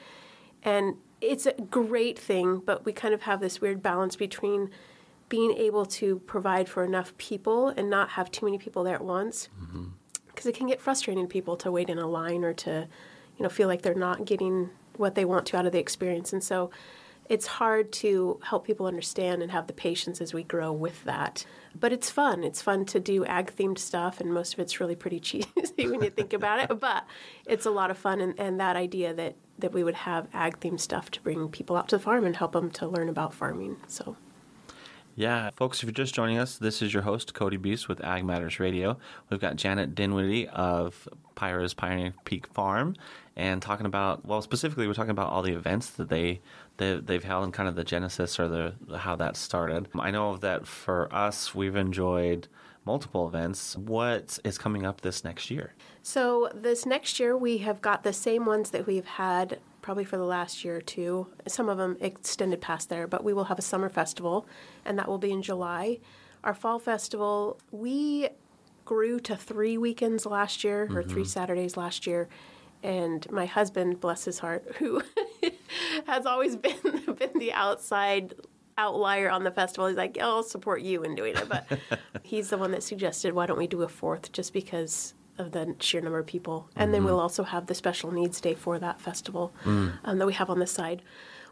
and 0.63 0.99
it's 1.21 1.47
a 1.47 1.53
great 1.53 2.17
thing, 2.17 2.63
but 2.65 2.85
we 2.85 2.93
kind 2.93 3.13
of 3.13 3.23
have 3.23 3.41
this 3.41 3.61
weird 3.61 3.83
balance 3.83 4.15
between 4.15 4.71
being 5.29 5.53
able 5.53 5.85
to 5.85 6.19
provide 6.21 6.69
for 6.69 6.85
enough 6.85 7.17
people 7.19 7.69
and 7.69 7.91
not 7.91 8.11
have 8.11 8.31
too 8.31 8.47
many 8.47 8.59
people 8.59 8.85
there 8.85 8.95
at 8.95 9.05
once. 9.05 9.49
Mm-hmm. 9.63 9.87
Because 10.27 10.47
it 10.47 10.55
can 10.55 10.69
get 10.69 10.81
frustrating 10.81 11.25
to 11.25 11.29
people 11.29 11.57
to 11.59 11.73
wait 11.73 11.91
in 11.91 11.99
a 11.99 12.07
line 12.07 12.45
or 12.45 12.55
to 12.55 12.89
you 13.37 13.43
know 13.43 13.49
feel 13.49 13.69
like 13.69 13.83
they're 13.83 13.95
not 13.95 14.25
getting 14.25 14.71
what 14.97 15.15
they 15.15 15.25
want 15.25 15.47
to 15.47 15.57
out 15.57 15.67
of 15.67 15.73
the 15.73 15.79
experience. 15.79 16.33
And 16.33 16.43
so 16.43 16.71
it's 17.29 17.47
hard 17.47 17.93
to 17.93 18.41
help 18.43 18.67
people 18.67 18.87
understand 18.87 19.43
and 19.43 19.53
have 19.53 19.67
the 19.67 19.73
patience 19.73 20.21
as 20.21 20.33
we 20.33 20.43
grow 20.43 20.73
with 20.73 21.05
that. 21.05 21.45
But 21.79 21.93
it's 21.93 22.11
fun. 22.11 22.43
It's 22.43 22.63
fun 22.63 22.87
to 22.87 23.01
do 23.01 23.25
ag 23.27 23.55
themed 23.55 23.79
stuff 23.79 24.21
and 24.21 24.33
most 24.33 24.55
of 24.55 24.61
it's 24.61 24.81
really 24.81 24.97
pretty 24.97 25.21
cheesy 25.21 25.89
when 25.89 26.03
you 26.03 26.11
think 26.11 26.33
about 26.33 26.61
it. 26.61 26.81
But 26.81 27.05
it's 27.47 27.67
a 27.67 27.71
lot 27.71 27.91
of 27.91 27.99
fun 27.99 28.21
and, 28.21 28.39
and 28.39 28.61
that 28.61 28.77
idea 28.77 29.15
that 29.15 29.37
that 29.59 29.73
we 29.73 29.83
would 29.83 29.95
have 29.95 30.29
ag 30.33 30.61
themed 30.61 30.81
stuff 30.81 31.11
to 31.11 31.21
bring 31.21 31.49
people 31.49 31.77
out 31.77 31.89
to 31.89 31.97
the 31.97 32.03
farm 32.03 32.25
and 32.25 32.37
help 32.37 32.53
them 32.53 32.71
to 32.71 32.87
learn 32.87 33.09
about 33.09 33.35
farming. 33.35 33.77
So 33.89 34.17
Yeah, 35.19 35.51
folks, 35.57 35.79
if 35.79 35.87
you're 35.87 35.93
just 35.93 36.15
joining 36.15 36.39
us, 36.39 36.59
this 36.59 36.81
is 36.81 36.95
your 36.95 37.03
host, 37.03 37.35
Cody 37.35 37.59
Beus 37.59 37.89
with 37.89 38.01
Ag 38.05 38.25
Matters 38.25 38.61
Radio. 38.61 38.97
We've 39.29 39.41
got 39.41 39.57
Janet 39.57 39.97
Dinwiddie 39.97 40.47
of 40.47 41.09
Pyrah's 41.35 41.75
Pioneer 41.75 42.15
Peak 42.25 42.47
Farm 42.47 42.95
and 43.35 43.61
talking 43.61 43.85
about, 43.85 44.25
well, 44.25 44.41
specifically, 44.43 44.87
we're 44.87 44.95
talking 44.95 45.11
about 45.11 45.33
all 45.33 45.43
the 45.43 45.55
events 45.55 45.91
that 45.91 46.09
they, 46.09 46.41
they, 46.77 47.01
they've 47.01 47.25
held 47.25 47.43
and 47.43 47.53
kind 47.53 47.69
of 47.69 47.75
the 47.75 47.83
genesis 47.83 48.39
or 48.39 48.47
the 48.47 48.97
how 48.97 49.17
that 49.17 49.37
started. 49.37 49.89
I 49.99 50.13
know 50.13 50.37
that 50.37 50.69
for 50.69 51.13
us, 51.13 51.53
we've 51.53 51.75
enjoyed 51.75 52.47
multiple 52.85 53.27
events. 53.27 53.77
What 53.77 54.39
is 54.45 54.57
coming 54.57 54.87
up 54.87 55.01
this 55.01 55.25
next 55.25 55.51
year? 55.51 55.75
So 56.01 56.49
this 56.55 56.87
next 56.87 57.19
year 57.19 57.37
we 57.37 57.59
have 57.59 57.83
got 57.83 58.05
the 58.05 58.13
same 58.13 58.47
ones 58.47 58.71
that 58.71 58.87
we've 58.87 59.05
had 59.05 59.59
probably 59.89 60.05
for 60.05 60.19
the 60.19 60.25
last 60.25 60.67
year 60.67 60.77
or 60.77 60.81
two. 60.83 61.27
Some 61.47 61.71
of 61.71 61.79
them 61.79 61.97
extended 62.01 62.61
past 62.61 62.91
there, 62.91 63.07
but 63.07 63.25
we 63.25 63.33
will 63.33 63.45
have 63.45 63.59
a 63.59 63.63
summer 63.63 63.89
festival, 63.89 64.47
and 64.85 64.99
that 64.99 65.09
will 65.09 65.17
be 65.17 65.33
in 65.33 65.41
July. 65.41 66.01
Our 66.45 66.53
fall 66.53 66.79
festival 66.79 67.59
we 67.71 68.29
grew 68.85 69.19
to 69.21 69.35
three 69.35 69.79
weekends 69.79 70.27
last 70.27 70.63
year 70.63 70.91
or 70.95 71.03
three 71.03 71.23
mm-hmm. 71.23 71.25
Saturdays 71.25 71.79
last 71.79 72.07
year, 72.07 72.29
and 72.83 73.27
my 73.31 73.47
husband, 73.47 73.99
bless 73.99 74.27
his 74.27 74.41
heart, 74.41 74.63
who 74.79 75.01
has 76.07 76.27
always 76.27 76.55
been 76.55 76.77
been 77.19 77.39
the 77.39 77.55
outside 77.55 78.35
outlier 78.77 79.31
on 79.31 79.43
the 79.43 79.51
festival. 79.51 79.87
He's 79.87 79.97
like, 79.97 80.19
"Oh, 80.21 80.37
I'll 80.37 80.43
support 80.43 80.83
you 80.83 81.03
in 81.03 81.15
doing 81.15 81.35
it, 81.35 81.49
but 81.49 81.67
he's 82.23 82.51
the 82.51 82.59
one 82.59 82.73
that 82.73 82.83
suggested, 82.83 83.33
why 83.33 83.47
don't 83.47 83.57
we 83.57 83.67
do 83.67 83.81
a 83.85 83.89
fourth, 83.89 84.33
just 84.33 84.53
because 84.53 85.15
of 85.39 85.53
the 85.53 85.75
sheer 85.81 86.01
number 86.01 86.19
of 86.19 86.27
people, 86.27 86.69
and 86.77 86.93
then 86.93 87.05
we'll 87.05 87.21
also 87.21 87.45
have 87.45 87.67
the 87.67 87.75
special 87.75 88.11
needs 88.11 88.41
day 88.41 88.55
for 88.55 88.79
that 88.79 89.01
festival 89.01 89.53
um, 90.05 90.19
that 90.19 90.27
we 90.27 90.33
have 90.35 90.51
on 90.51 90.59
the 90.59 90.67
side. 90.67 91.03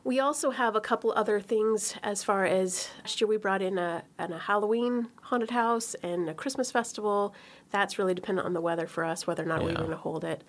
We 0.04 0.20
also 0.20 0.50
have 0.50 0.76
a 0.76 0.80
couple 0.80 1.12
other 1.16 1.40
things 1.40 1.96
as 2.02 2.22
far 2.22 2.44
as 2.44 2.88
last 3.00 3.20
year 3.20 3.26
we 3.26 3.38
brought 3.38 3.60
in 3.60 3.76
a, 3.76 4.04
an, 4.18 4.32
a 4.32 4.38
Halloween 4.38 5.08
haunted 5.22 5.50
house 5.50 5.94
and 6.02 6.28
a 6.28 6.34
Christmas 6.34 6.70
festival. 6.70 7.34
That's 7.70 7.98
really 7.98 8.14
dependent 8.14 8.46
on 8.46 8.52
the 8.52 8.60
weather 8.60 8.86
for 8.86 9.04
us, 9.04 9.26
whether 9.26 9.42
or 9.42 9.46
not 9.46 9.64
we're 9.64 9.74
going 9.74 9.90
to 9.90 9.96
hold 9.96 10.22
it. 10.24 10.44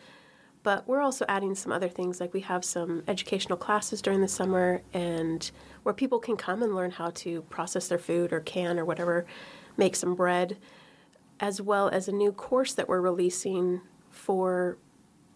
But 0.62 0.88
we're 0.88 1.02
also 1.02 1.26
adding 1.28 1.56
some 1.56 1.72
other 1.72 1.90
things, 1.90 2.20
like 2.20 2.34
we 2.34 2.42
have 2.42 2.64
some 2.64 3.02
educational 3.08 3.58
classes 3.58 4.02
during 4.02 4.22
the 4.22 4.28
summer, 4.28 4.84
and 4.94 5.50
where 5.84 5.94
people 5.94 6.20
can 6.20 6.36
come 6.36 6.62
and 6.62 6.76
learn 6.76 6.92
how 6.92 7.10
to 7.12 7.42
process 7.44 7.88
their 7.88 7.98
food 7.98 8.34
or 8.34 8.42
can 8.42 8.78
or 8.78 8.86
whatever, 8.86 9.26
make 9.76 9.96
some 9.96 10.14
bread, 10.14 10.58
as 11.40 11.62
well 11.62 11.90
as 11.90 12.08
a 12.08 12.12
new 12.12 12.32
course 12.32 12.74
that 12.74 12.88
we're 12.88 13.02
releasing 13.02 13.82
for 14.10 14.78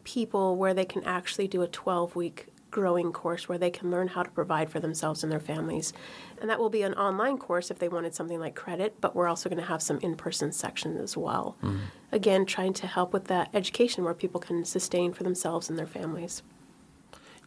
people 0.04 0.56
where 0.56 0.74
they 0.74 0.86
can 0.86 1.04
actually 1.04 1.48
do 1.48 1.62
a 1.62 1.68
12 1.68 2.16
week 2.16 2.48
growing 2.72 3.12
course 3.12 3.48
where 3.48 3.58
they 3.58 3.70
can 3.70 3.92
learn 3.92 4.08
how 4.08 4.24
to 4.24 4.32
provide 4.32 4.70
for 4.70 4.80
themselves 4.80 5.24
and 5.24 5.32
their 5.32 5.40
families. 5.40 5.94
And 6.40 6.50
that 6.50 6.58
will 6.58 6.70
be 6.70 6.82
an 6.82 6.94
online 6.94 7.38
course 7.38 7.70
if 7.70 7.80
they 7.80 7.90
wanted 7.90 8.16
something 8.16 8.40
like 8.40 8.56
credit, 8.56 8.96
but 9.02 9.16
we're 9.16 9.28
also 9.28 9.50
going 9.50 9.62
to 9.62 9.68
have 9.68 9.82
some 9.82 10.00
in 10.00 10.16
person 10.16 10.52
sections 10.52 11.00
as 11.00 11.16
well. 11.18 11.58
Mm-hmm. 11.62 11.80
Again, 12.14 12.46
trying 12.46 12.74
to 12.74 12.88
help 12.88 13.14
with 13.14 13.26
that 13.26 13.50
education 13.54 14.04
where 14.04 14.14
people 14.14 14.40
can 14.40 14.64
sustain 14.64 15.12
for 15.14 15.24
themselves 15.24 15.70
and 15.70 15.78
their 15.78 15.86
families. 15.86 16.42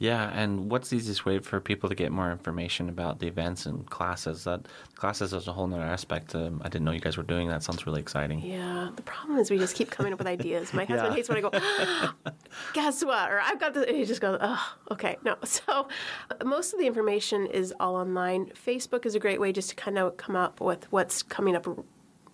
Yeah, 0.00 0.28
and 0.34 0.70
what's 0.70 0.90
the 0.90 0.96
easiest 0.96 1.24
way 1.24 1.38
for 1.38 1.60
people 1.60 1.88
to 1.88 1.94
get 1.94 2.10
more 2.10 2.32
information 2.32 2.88
about 2.88 3.20
the 3.20 3.28
events 3.28 3.64
and 3.64 3.88
classes? 3.88 4.42
That 4.44 4.66
classes 4.96 5.32
is 5.32 5.46
a 5.46 5.52
whole 5.52 5.68
nother 5.68 5.84
aspect. 5.84 6.34
Um, 6.34 6.60
I 6.64 6.68
didn't 6.68 6.84
know 6.84 6.90
you 6.90 7.00
guys 7.00 7.16
were 7.16 7.22
doing 7.22 7.46
that. 7.48 7.62
Sounds 7.62 7.86
really 7.86 8.00
exciting. 8.00 8.40
Yeah, 8.40 8.90
the 8.96 9.02
problem 9.02 9.38
is 9.38 9.50
we 9.52 9.58
just 9.58 9.76
keep 9.76 9.90
coming 9.92 10.12
up 10.12 10.18
with 10.18 10.26
ideas. 10.26 10.74
My 10.74 10.84
husband 10.84 11.10
Yeah. 11.12 11.14
hates 11.14 11.28
when 11.28 11.38
I 11.38 11.40
go, 11.42 11.50
guess 12.74 13.04
what? 13.04 13.30
Or 13.30 13.40
I've 13.40 13.60
got 13.60 13.74
this. 13.74 13.86
And 13.86 13.96
he 13.96 14.04
just 14.04 14.20
goes, 14.20 14.38
oh, 14.40 14.74
okay. 14.90 15.16
No. 15.24 15.36
So 15.44 15.88
uh, 16.30 16.44
most 16.44 16.72
of 16.72 16.80
the 16.80 16.86
information 16.86 17.46
is 17.46 17.72
all 17.78 17.94
online. 17.94 18.46
Facebook 18.46 19.06
is 19.06 19.14
a 19.14 19.20
great 19.20 19.40
way 19.40 19.52
just 19.52 19.70
to 19.70 19.76
kind 19.76 19.98
of 19.98 20.16
come 20.16 20.34
up 20.34 20.60
with 20.60 20.90
what's 20.90 21.22
coming 21.22 21.54
up 21.54 21.66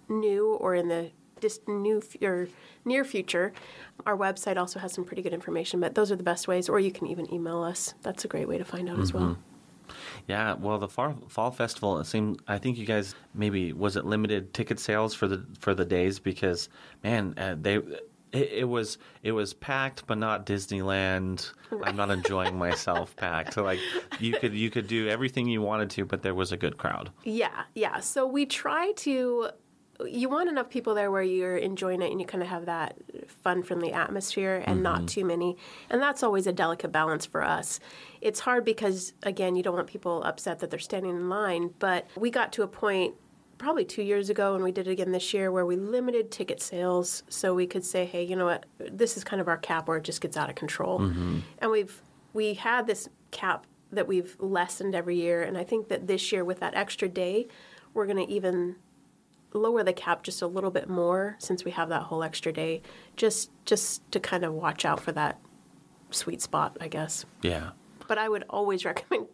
new 0.08 0.54
or 0.54 0.74
in 0.74 0.88
the 0.88 1.10
just 1.40 1.66
new 1.68 1.98
f- 1.98 2.22
or 2.22 2.48
near 2.84 3.04
future. 3.04 3.52
Our 4.06 4.16
website 4.16 4.56
also 4.56 4.78
has 4.78 4.92
some 4.92 5.04
pretty 5.04 5.22
good 5.22 5.32
information, 5.32 5.80
but 5.80 5.94
those 5.94 6.10
are 6.10 6.16
the 6.16 6.22
best 6.22 6.48
ways. 6.48 6.68
Or 6.68 6.80
you 6.80 6.92
can 6.92 7.06
even 7.06 7.32
email 7.32 7.62
us. 7.62 7.94
That's 8.02 8.24
a 8.24 8.28
great 8.28 8.48
way 8.48 8.58
to 8.58 8.64
find 8.64 8.88
out 8.88 8.98
as 8.98 9.12
well. 9.12 9.36
Yeah, 10.26 10.54
well, 10.54 10.78
the 10.78 10.88
fall, 10.88 11.16
fall 11.28 11.50
festival 11.50 11.98
it 11.98 12.04
seemed. 12.04 12.40
I 12.46 12.58
think 12.58 12.78
you 12.78 12.86
guys 12.86 13.14
maybe 13.34 13.72
was 13.72 13.96
it 13.96 14.04
limited 14.04 14.54
ticket 14.54 14.78
sales 14.78 15.14
for 15.14 15.26
the 15.26 15.44
for 15.58 15.74
the 15.74 15.84
days 15.84 16.18
because 16.18 16.68
man, 17.02 17.34
uh, 17.36 17.56
they 17.60 17.80
it, 18.32 18.52
it 18.52 18.68
was 18.68 18.98
it 19.22 19.32
was 19.32 19.54
packed, 19.54 20.06
but 20.06 20.18
not 20.18 20.46
Disneyland. 20.46 21.52
I'm 21.82 21.96
not 21.96 22.10
enjoying 22.10 22.56
myself 22.58 23.14
packed. 23.16 23.54
So 23.54 23.62
like 23.62 23.80
you 24.18 24.34
could 24.34 24.54
you 24.54 24.70
could 24.70 24.86
do 24.86 25.08
everything 25.08 25.48
you 25.48 25.62
wanted 25.62 25.90
to, 25.90 26.04
but 26.04 26.22
there 26.22 26.34
was 26.34 26.52
a 26.52 26.56
good 26.56 26.78
crowd. 26.78 27.10
Yeah, 27.24 27.64
yeah. 27.74 28.00
So 28.00 28.26
we 28.26 28.46
try 28.46 28.92
to. 28.98 29.50
You 30.06 30.28
want 30.28 30.48
enough 30.48 30.70
people 30.70 30.94
there 30.94 31.10
where 31.10 31.22
you're 31.22 31.56
enjoying 31.56 32.02
it 32.02 32.10
and 32.10 32.20
you 32.20 32.26
kind 32.26 32.42
of 32.42 32.48
have 32.48 32.66
that 32.66 32.96
fun, 33.28 33.62
friendly 33.62 33.92
atmosphere 33.92 34.62
and 34.66 34.82
not 34.82 34.98
mm-hmm. 34.98 35.06
too 35.06 35.24
many. 35.24 35.56
And 35.88 36.00
that's 36.00 36.22
always 36.22 36.46
a 36.46 36.52
delicate 36.52 36.92
balance 36.92 37.26
for 37.26 37.42
us. 37.42 37.80
It's 38.20 38.40
hard 38.40 38.64
because, 38.64 39.12
again, 39.22 39.56
you 39.56 39.62
don't 39.62 39.74
want 39.74 39.88
people 39.88 40.22
upset 40.22 40.60
that 40.60 40.70
they're 40.70 40.78
standing 40.78 41.12
in 41.12 41.28
line. 41.28 41.74
But 41.78 42.06
we 42.16 42.30
got 42.30 42.52
to 42.54 42.62
a 42.62 42.68
point 42.68 43.14
probably 43.58 43.84
two 43.84 44.02
years 44.02 44.30
ago, 44.30 44.54
and 44.54 44.64
we 44.64 44.72
did 44.72 44.88
it 44.88 44.90
again 44.90 45.12
this 45.12 45.34
year, 45.34 45.52
where 45.52 45.66
we 45.66 45.76
limited 45.76 46.30
ticket 46.30 46.62
sales 46.62 47.22
so 47.28 47.54
we 47.54 47.66
could 47.66 47.84
say, 47.84 48.06
hey, 48.06 48.24
you 48.24 48.34
know 48.34 48.46
what, 48.46 48.64
this 48.78 49.18
is 49.18 49.22
kind 49.22 49.40
of 49.40 49.48
our 49.48 49.58
cap 49.58 49.86
where 49.86 49.98
it 49.98 50.04
just 50.04 50.22
gets 50.22 50.36
out 50.36 50.48
of 50.48 50.56
control. 50.56 51.00
Mm-hmm. 51.00 51.40
And 51.58 51.70
we've 51.70 52.00
we 52.32 52.54
had 52.54 52.86
this 52.86 53.08
cap 53.32 53.66
that 53.92 54.06
we've 54.06 54.34
lessened 54.38 54.94
every 54.94 55.16
year, 55.16 55.42
and 55.42 55.58
I 55.58 55.64
think 55.64 55.88
that 55.88 56.06
this 56.06 56.32
year 56.32 56.44
with 56.44 56.60
that 56.60 56.74
extra 56.74 57.08
day, 57.08 57.48
we're 57.92 58.06
going 58.06 58.24
to 58.24 58.32
even 58.32 58.76
lower 59.52 59.82
the 59.82 59.92
cap 59.92 60.22
just 60.22 60.42
a 60.42 60.46
little 60.46 60.70
bit 60.70 60.88
more 60.88 61.36
since 61.38 61.64
we 61.64 61.70
have 61.72 61.88
that 61.88 62.02
whole 62.04 62.22
extra 62.22 62.52
day, 62.52 62.82
just 63.16 63.50
just 63.64 64.10
to 64.12 64.20
kind 64.20 64.44
of 64.44 64.52
watch 64.54 64.84
out 64.84 65.00
for 65.00 65.12
that 65.12 65.38
sweet 66.10 66.42
spot, 66.42 66.76
I 66.80 66.88
guess 66.88 67.24
Yeah. 67.42 67.70
but 68.08 68.18
I 68.18 68.28
would 68.28 68.44
always 68.50 68.84
recommend. 68.90 69.26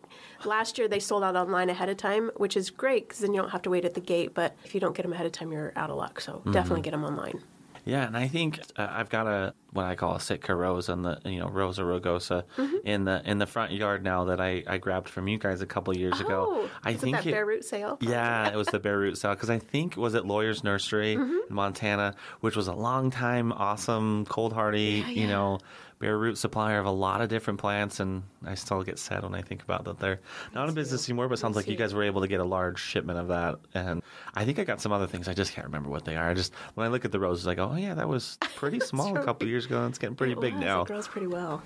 Last 0.44 0.76
year 0.78 0.88
they 0.88 1.00
sold 1.00 1.22
out 1.24 1.36
online 1.36 1.70
ahead 1.70 1.88
of 1.88 1.96
time, 1.96 2.30
which 2.36 2.56
is 2.56 2.68
great 2.70 3.08
because 3.08 3.20
then 3.20 3.32
you 3.32 3.40
don't 3.40 3.50
have 3.50 3.62
to 3.62 3.70
wait 3.70 3.84
at 3.86 3.94
the 3.94 4.00
gate. 4.00 4.34
But 4.34 4.54
if 4.64 4.74
you 4.74 4.80
don't 4.80 4.94
get 4.94 5.02
them 5.02 5.12
ahead 5.14 5.24
of 5.26 5.32
time, 5.32 5.50
you're 5.52 5.72
out 5.76 5.88
of 5.90 5.96
luck. 5.96 6.20
So 6.20 6.34
mm-hmm. 6.34 6.52
definitely 6.52 6.82
get 6.82 6.90
them 6.90 7.04
online. 7.04 7.42
Yeah, 7.86 8.04
and 8.06 8.16
I 8.16 8.26
think 8.26 8.60
uh, 8.76 8.88
I've 8.90 9.08
got 9.08 9.26
a 9.28 9.54
what 9.72 9.84
I 9.86 9.94
call 9.94 10.16
a 10.16 10.20
Sitka 10.20 10.54
rose 10.54 10.88
on 10.88 11.02
the 11.02 11.20
you 11.24 11.38
know 11.38 11.48
Rosa 11.48 11.82
rugosa 11.82 12.42
Mm-hmm. 12.56 12.76
in 12.84 13.04
the 13.04 13.22
in 13.24 13.38
the 13.38 13.46
front 13.46 13.70
yard 13.72 14.02
now 14.02 14.24
that 14.24 14.40
I, 14.40 14.64
I 14.66 14.78
grabbed 14.78 15.08
from 15.08 15.28
you 15.28 15.38
guys 15.38 15.60
a 15.62 15.66
couple 15.66 15.96
years 15.96 16.18
ago. 16.20 16.48
Oh, 16.50 16.70
I 16.82 16.90
was 16.92 16.96
it 16.96 17.00
think 17.04 17.16
that 17.18 17.24
bare 17.24 17.46
root 17.46 17.64
sale? 17.64 17.96
Yeah, 18.00 18.48
it 18.48 18.56
was 18.56 18.66
the 18.68 18.80
bare 18.80 18.98
root 18.98 19.16
sale 19.18 19.34
because 19.34 19.50
I 19.50 19.58
think 19.60 19.96
was 19.96 20.14
it 20.14 20.26
Lawyer's 20.26 20.64
Nursery 20.64 21.16
Mm-hmm. 21.16 21.36
in 21.48 21.54
Montana, 21.54 22.14
which 22.40 22.56
was 22.56 22.66
a 22.66 22.74
long 22.74 23.10
time, 23.10 23.52
awesome, 23.52 24.26
cold 24.26 24.52
hardy, 24.52 25.04
Yeah, 25.06 25.08
you 25.08 25.20
yeah. 25.28 25.58
Bare 25.98 26.18
root 26.18 26.36
supplier 26.38 26.78
of 26.78 26.86
a 26.86 26.90
lot 26.90 27.20
of 27.20 27.28
different 27.28 27.58
plants, 27.58 28.00
and 28.00 28.22
I 28.44 28.54
still 28.54 28.82
get 28.82 28.98
sad 28.98 29.22
when 29.22 29.34
I 29.34 29.42
think 29.42 29.62
about 29.62 29.84
that. 29.84 29.98
They're 29.98 30.20
not 30.54 30.68
in 30.68 30.74
business 30.74 31.08
anymore, 31.08 31.28
but 31.28 31.34
it 31.34 31.40
sounds 31.40 31.56
like 31.56 31.66
you 31.68 31.76
guys 31.76 31.94
were 31.94 32.02
able 32.02 32.20
to 32.20 32.28
get 32.28 32.40
a 32.40 32.44
large 32.44 32.78
shipment 32.80 33.18
of 33.18 33.28
that, 33.28 33.56
and 33.74 34.02
I 34.34 34.44
think 34.44 34.58
I 34.58 34.64
got 34.64 34.80
some 34.80 34.92
other 34.92 35.06
things. 35.06 35.28
I 35.28 35.34
just 35.34 35.52
can't 35.52 35.66
remember 35.66 35.88
what 35.88 36.04
they 36.04 36.16
are. 36.16 36.28
I 36.28 36.34
just 36.34 36.54
when 36.74 36.86
I 36.86 36.90
look 36.90 37.04
at 37.04 37.12
the 37.12 37.20
roses, 37.20 37.46
I 37.46 37.54
go, 37.54 37.70
oh 37.72 37.76
yeah, 37.76 37.94
that 37.94 38.08
was 38.08 38.38
pretty 38.56 38.80
small 38.80 39.08
a 39.10 39.14
right. 39.14 39.24
couple 39.24 39.48
years 39.48 39.66
ago, 39.66 39.78
and 39.80 39.88
it's 39.90 39.98
getting 39.98 40.16
pretty 40.16 40.32
It 40.34 40.40
big 40.40 40.54
was. 40.54 40.62
now. 40.62 40.82
It 40.82 40.88
grows 40.88 41.08
pretty 41.08 41.28
well. 41.28 41.62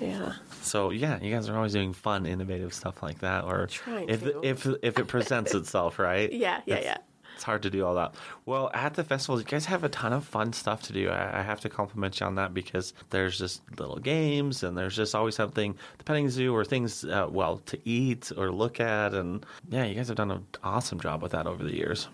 Yeah. 0.00 0.32
So 0.62 0.90
yeah, 0.90 1.20
you 1.20 1.34
guys 1.34 1.48
are 1.48 1.56
always 1.56 1.72
doing 1.72 1.92
fun, 1.92 2.24
innovative 2.24 2.72
stuff 2.72 3.02
like 3.02 3.18
that, 3.18 3.44
or 3.44 3.64
if 4.08 4.22
to. 4.22 4.40
if 4.42 4.66
if 4.82 4.98
it 4.98 5.08
presents 5.08 5.54
itself, 5.54 5.98
right? 5.98 6.32
Yeah, 6.32 6.60
yeah, 6.64 6.80
yeah. 6.80 6.96
It's 7.40 7.46
hard 7.46 7.62
to 7.62 7.70
do 7.70 7.86
all 7.86 7.94
that. 7.94 8.14
Well, 8.44 8.70
at 8.74 8.92
the 8.92 9.02
festival, 9.02 9.38
you 9.40 9.46
guys 9.46 9.64
have 9.64 9.82
a 9.82 9.88
ton 9.88 10.12
of 10.12 10.26
fun 10.26 10.52
stuff 10.52 10.82
to 10.82 10.92
do. 10.92 11.08
I, 11.08 11.38
I 11.38 11.42
have 11.42 11.58
to 11.60 11.70
compliment 11.70 12.20
you 12.20 12.26
on 12.26 12.34
that 12.34 12.52
because 12.52 12.92
there's 13.08 13.38
just 13.38 13.62
little 13.78 13.98
games 13.98 14.62
and 14.62 14.76
there's 14.76 14.94
just 14.94 15.14
always 15.14 15.36
something, 15.36 15.74
the 15.96 16.04
petting 16.04 16.28
zoo 16.28 16.54
or 16.54 16.66
things, 16.66 17.02
uh, 17.02 17.28
well, 17.30 17.62
to 17.64 17.78
eat 17.88 18.30
or 18.36 18.52
look 18.52 18.78
at. 18.78 19.14
And 19.14 19.46
yeah, 19.70 19.86
you 19.86 19.94
guys 19.94 20.08
have 20.08 20.18
done 20.18 20.30
an 20.30 20.44
awesome 20.62 21.00
job 21.00 21.22
with 21.22 21.32
that 21.32 21.46
over 21.46 21.64
the 21.64 21.74
years. 21.74 22.08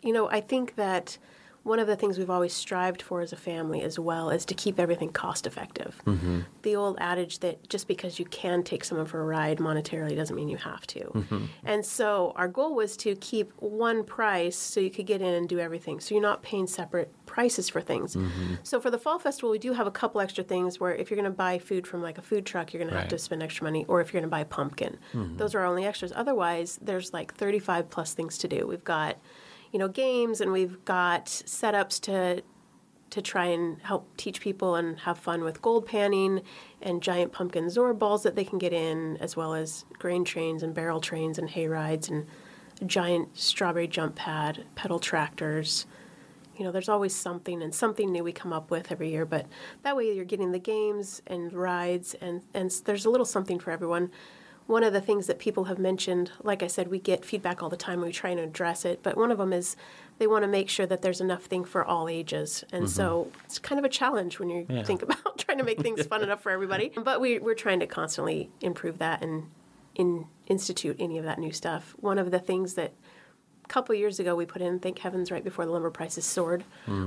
You 0.00 0.12
know, 0.12 0.30
I 0.30 0.40
think 0.40 0.76
that 0.76 1.18
one 1.68 1.78
of 1.78 1.86
the 1.86 1.96
things 1.96 2.18
we've 2.18 2.30
always 2.30 2.52
strived 2.52 3.02
for 3.02 3.20
as 3.20 3.32
a 3.32 3.36
family 3.36 3.82
as 3.82 3.98
well 3.98 4.30
is 4.30 4.44
to 4.46 4.54
keep 4.54 4.80
everything 4.80 5.10
cost 5.10 5.46
effective. 5.46 6.00
Mm-hmm. 6.06 6.40
The 6.62 6.76
old 6.76 6.96
adage 7.00 7.38
that 7.40 7.68
just 7.68 7.86
because 7.86 8.18
you 8.18 8.24
can 8.24 8.62
take 8.62 8.84
someone 8.84 9.06
for 9.06 9.20
a 9.20 9.24
ride 9.24 9.58
monetarily 9.58 10.16
doesn't 10.16 10.34
mean 10.34 10.48
you 10.48 10.56
have 10.56 10.86
to. 10.88 11.00
Mm-hmm. 11.00 11.44
And 11.64 11.84
so 11.84 12.32
our 12.36 12.48
goal 12.48 12.74
was 12.74 12.96
to 12.98 13.14
keep 13.16 13.52
one 13.60 14.04
price 14.04 14.56
so 14.56 14.80
you 14.80 14.90
could 14.90 15.06
get 15.06 15.20
in 15.20 15.34
and 15.34 15.48
do 15.48 15.58
everything. 15.58 16.00
So 16.00 16.14
you're 16.14 16.22
not 16.22 16.42
paying 16.42 16.66
separate 16.66 17.12
prices 17.26 17.68
for 17.68 17.80
things. 17.80 18.16
Mm-hmm. 18.16 18.54
So 18.62 18.80
for 18.80 18.90
the 18.90 18.98
fall 18.98 19.18
festival, 19.18 19.50
we 19.50 19.58
do 19.58 19.72
have 19.74 19.86
a 19.86 19.90
couple 19.90 20.20
extra 20.20 20.42
things 20.42 20.80
where 20.80 20.94
if 20.94 21.10
you're 21.10 21.20
going 21.20 21.30
to 21.30 21.36
buy 21.36 21.58
food 21.58 21.86
from 21.86 22.02
like 22.02 22.18
a 22.18 22.22
food 22.22 22.46
truck, 22.46 22.72
you're 22.72 22.82
going 22.82 22.92
to 22.92 22.98
have 22.98 23.08
to 23.08 23.18
spend 23.18 23.42
extra 23.42 23.64
money, 23.64 23.84
or 23.88 24.00
if 24.00 24.12
you're 24.12 24.20
going 24.20 24.28
to 24.28 24.34
buy 24.34 24.40
a 24.40 24.44
pumpkin, 24.44 24.98
those 25.12 25.54
are 25.54 25.60
our 25.60 25.66
only 25.66 25.84
extras. 25.84 26.12
Otherwise, 26.14 26.78
there's 26.80 27.12
like 27.12 27.34
35 27.34 27.90
plus 27.90 28.14
things 28.14 28.38
to 28.38 28.48
do. 28.48 28.66
We've 28.66 28.84
got 28.84 29.18
you 29.72 29.78
know 29.78 29.88
games 29.88 30.40
and 30.40 30.52
we've 30.52 30.84
got 30.84 31.26
setups 31.26 32.00
to 32.00 32.42
to 33.10 33.22
try 33.22 33.46
and 33.46 33.80
help 33.82 34.14
teach 34.16 34.40
people 34.40 34.74
and 34.74 34.98
have 35.00 35.18
fun 35.18 35.42
with 35.42 35.62
gold 35.62 35.86
panning 35.86 36.42
and 36.82 37.02
giant 37.02 37.32
pumpkin 37.32 37.66
zorb 37.66 37.98
balls 37.98 38.22
that 38.22 38.36
they 38.36 38.44
can 38.44 38.58
get 38.58 38.72
in 38.72 39.16
as 39.18 39.36
well 39.36 39.54
as 39.54 39.84
grain 39.98 40.24
trains 40.24 40.62
and 40.62 40.74
barrel 40.74 41.00
trains 41.00 41.38
and 41.38 41.50
hay 41.50 41.66
rides 41.66 42.08
and 42.08 42.26
giant 42.86 43.36
strawberry 43.36 43.88
jump 43.88 44.14
pad 44.16 44.64
pedal 44.74 44.98
tractors. 44.98 45.86
You 46.56 46.64
know 46.64 46.72
there's 46.72 46.88
always 46.88 47.14
something 47.14 47.62
and 47.62 47.72
something 47.72 48.10
new 48.10 48.24
we 48.24 48.32
come 48.32 48.52
up 48.52 48.70
with 48.70 48.90
every 48.90 49.10
year 49.10 49.24
but 49.24 49.46
that 49.84 49.96
way 49.96 50.12
you're 50.12 50.24
getting 50.24 50.50
the 50.50 50.58
games 50.58 51.22
and 51.26 51.52
rides 51.52 52.14
and 52.20 52.42
and 52.52 52.70
there's 52.84 53.04
a 53.04 53.10
little 53.10 53.24
something 53.24 53.60
for 53.60 53.70
everyone 53.70 54.10
one 54.68 54.84
of 54.84 54.92
the 54.92 55.00
things 55.00 55.26
that 55.26 55.38
people 55.38 55.64
have 55.64 55.78
mentioned 55.78 56.30
like 56.42 56.62
i 56.62 56.66
said 56.68 56.86
we 56.88 56.98
get 57.00 57.24
feedback 57.24 57.62
all 57.62 57.68
the 57.70 57.76
time 57.76 57.94
and 58.00 58.06
we 58.06 58.12
try 58.12 58.30
and 58.30 58.38
address 58.38 58.84
it 58.84 59.02
but 59.02 59.16
one 59.16 59.30
of 59.32 59.38
them 59.38 59.52
is 59.52 59.76
they 60.18 60.26
want 60.26 60.42
to 60.44 60.48
make 60.48 60.68
sure 60.68 60.84
that 60.86 61.00
there's 61.02 61.20
enough 61.20 61.44
thing 61.44 61.64
for 61.64 61.84
all 61.84 62.08
ages. 62.08 62.64
And 62.72 62.90
so 62.90 63.30
it's 63.44 63.60
kind 63.60 63.78
of 63.78 63.84
a 63.84 63.88
challenge 63.88 64.40
when 64.40 64.50
you 64.50 64.62
Mm-hmm. 64.64 64.76
Yeah. 64.78 64.82
think 64.82 65.02
about 65.08 65.38
trying 65.38 65.58
to 65.58 65.64
make 65.64 65.80
things 65.80 66.04
fun 66.06 66.22
enough 66.24 66.42
for 66.42 66.50
everybody. 66.50 66.90
But 67.04 67.20
we, 67.20 67.38
we're 67.38 67.54
trying 67.54 67.78
to 67.80 67.86
constantly 67.86 68.50
improve 68.60 68.98
that 68.98 69.22
and 69.22 69.44
in 69.94 70.26
institute 70.48 70.96
any 70.98 71.18
of 71.18 71.24
that 71.24 71.38
new 71.38 71.52
stuff. 71.52 71.94
One 72.00 72.18
of 72.18 72.32
the 72.32 72.40
things 72.40 72.74
that 72.74 72.92
a 73.64 73.68
couple 73.68 73.94
years 73.94 74.18
ago 74.18 74.34
we 74.34 74.44
put 74.44 74.60
in 74.60 74.80
thank 74.80 74.98
heavens 74.98 75.30
right 75.30 75.44
before 75.44 75.64
the 75.66 75.70
lumber 75.70 75.90
prices 75.90 76.24
soared 76.24 76.64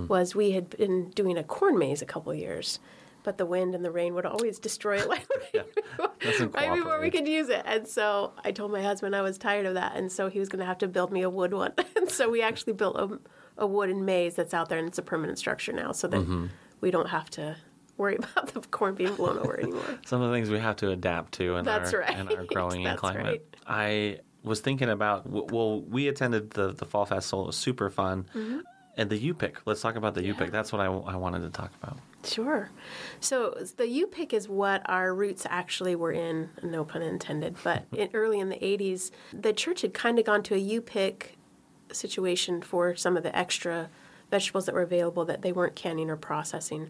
was 0.07 0.33
we 0.33 0.51
had 0.51 0.69
been 0.69 1.09
doing 1.09 1.37
a 1.37 1.43
corn 1.43 1.77
maze 1.77 2.01
a 2.01 2.05
couple 2.05 2.33
years 2.33 2.79
but 3.23 3.37
the 3.37 3.45
wind 3.45 3.75
and 3.75 3.83
the 3.85 3.91
rain 3.91 4.13
would 4.13 4.25
always 4.25 4.59
destroy 4.59 4.97
it 4.99 5.07
right 6.53 6.73
before 6.75 6.99
we 7.01 7.09
could 7.09 7.27
use 7.27 7.49
it 7.49 7.61
and 7.65 7.87
so 7.87 8.33
i 8.43 8.51
told 8.51 8.71
my 8.71 8.81
husband 8.81 9.15
i 9.15 9.21
was 9.21 9.37
tired 9.37 9.65
of 9.65 9.73
that 9.75 9.95
and 9.95 10.11
so 10.11 10.29
he 10.29 10.39
was 10.39 10.49
going 10.49 10.59
to 10.59 10.65
have 10.65 10.77
to 10.77 10.87
build 10.87 11.11
me 11.11 11.21
a 11.21 11.29
wood 11.29 11.53
one 11.53 11.71
and 11.95 12.09
so 12.09 12.29
we 12.29 12.41
actually 12.41 12.73
built 12.73 12.95
a, 12.97 13.19
a 13.57 13.67
wooden 13.67 14.05
maze 14.05 14.35
that's 14.35 14.53
out 14.53 14.69
there 14.69 14.77
and 14.79 14.87
it's 14.87 14.97
a 14.97 15.01
permanent 15.03 15.37
structure 15.37 15.73
now 15.73 15.91
so 15.91 16.07
that 16.07 16.21
Mm-hmm. 16.21 16.47
we 16.81 16.91
don't 16.91 17.09
have 17.09 17.29
to 17.31 17.55
worry 17.97 18.15
about 18.15 18.47
the 18.53 18.61
corn 18.61 18.95
being 18.95 19.13
blown 19.15 19.37
over 19.39 19.59
anymore 19.59 19.99
some 20.05 20.21
of 20.21 20.29
the 20.29 20.35
things 20.35 20.49
we 20.49 20.59
have 20.59 20.75
to 20.77 20.89
adapt 20.91 21.33
to 21.33 21.55
in 21.57 21.65
That's 21.65 21.93
our 21.93 22.01
right. 22.01 22.17
in 22.19 22.27
our 22.29 22.45
growing 22.45 22.85
and 22.85 22.97
climate. 22.97 23.23
right. 23.25 23.41
I 23.67 24.19
was 24.43 24.59
thinking 24.59 24.89
about 24.89 25.27
well, 25.29 25.81
we 25.81 26.07
attended 26.07 26.51
the 26.51 26.73
the 26.73 26.85
fall 26.85 27.05
festival. 27.05 27.43
It 27.43 27.47
was 27.47 27.55
super 27.57 27.89
fun, 27.91 28.25
Mm-hmm. 28.35 28.59
And 28.97 29.09
the 29.09 29.17
U 29.17 29.33
pick. 29.33 29.59
Let's 29.65 29.81
talk 29.81 29.95
about 29.95 30.15
the 30.15 30.23
U 30.25 30.33
pick. 30.33 30.51
That's 30.51 30.71
what 30.71 30.81
I, 30.81 30.85
I 30.85 31.15
wanted 31.15 31.41
to 31.41 31.49
talk 31.49 31.71
about. 31.81 31.97
Sure. 32.23 32.69
So 33.19 33.57
the 33.77 33.87
U 33.87 34.07
pick 34.07 34.33
is 34.33 34.49
what 34.49 34.81
our 34.89 35.13
roots 35.13 35.45
actually 35.49 35.95
were 35.95 36.11
in, 36.11 36.49
no 36.61 36.83
pun 36.83 37.01
intended. 37.01 37.55
But 37.63 37.85
in, 37.93 38.09
early 38.13 38.39
in 38.39 38.49
the 38.49 38.57
80s, 38.57 39.11
the 39.33 39.53
church 39.53 39.81
had 39.81 39.93
kind 39.93 40.19
of 40.19 40.25
gone 40.25 40.43
to 40.43 40.55
a 40.55 40.59
U 40.59 40.81
pick 40.81 41.37
situation 41.91 42.61
for 42.61 42.95
some 42.95 43.17
of 43.17 43.23
the 43.23 43.35
extra 43.37 43.89
vegetables 44.29 44.65
that 44.65 44.75
were 44.75 44.81
available 44.81 45.25
that 45.25 45.41
they 45.41 45.51
weren't 45.51 45.75
canning 45.75 46.09
or 46.09 46.15
processing. 46.15 46.89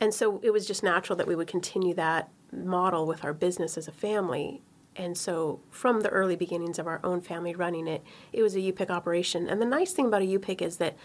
And 0.00 0.12
so 0.12 0.40
it 0.42 0.50
was 0.50 0.66
just 0.66 0.82
natural 0.82 1.16
that 1.16 1.26
we 1.26 1.34
would 1.34 1.48
continue 1.48 1.94
that 1.94 2.28
model 2.52 3.06
with 3.06 3.24
our 3.24 3.32
business 3.32 3.76
as 3.76 3.88
a 3.88 3.92
family. 3.92 4.62
And 4.94 5.16
so 5.16 5.60
from 5.70 6.00
the 6.00 6.08
early 6.08 6.36
beginnings 6.36 6.78
of 6.78 6.86
our 6.86 7.00
own 7.02 7.20
family 7.20 7.54
running 7.54 7.86
it, 7.86 8.02
it 8.32 8.42
was 8.42 8.54
a 8.54 8.60
U-Pick 8.60 8.90
operation. 8.90 9.48
And 9.48 9.60
the 9.60 9.66
nice 9.66 9.92
thing 9.92 10.06
about 10.06 10.22
a 10.22 10.26
U-Pick 10.26 10.62
is 10.62 10.76
that 10.78 10.96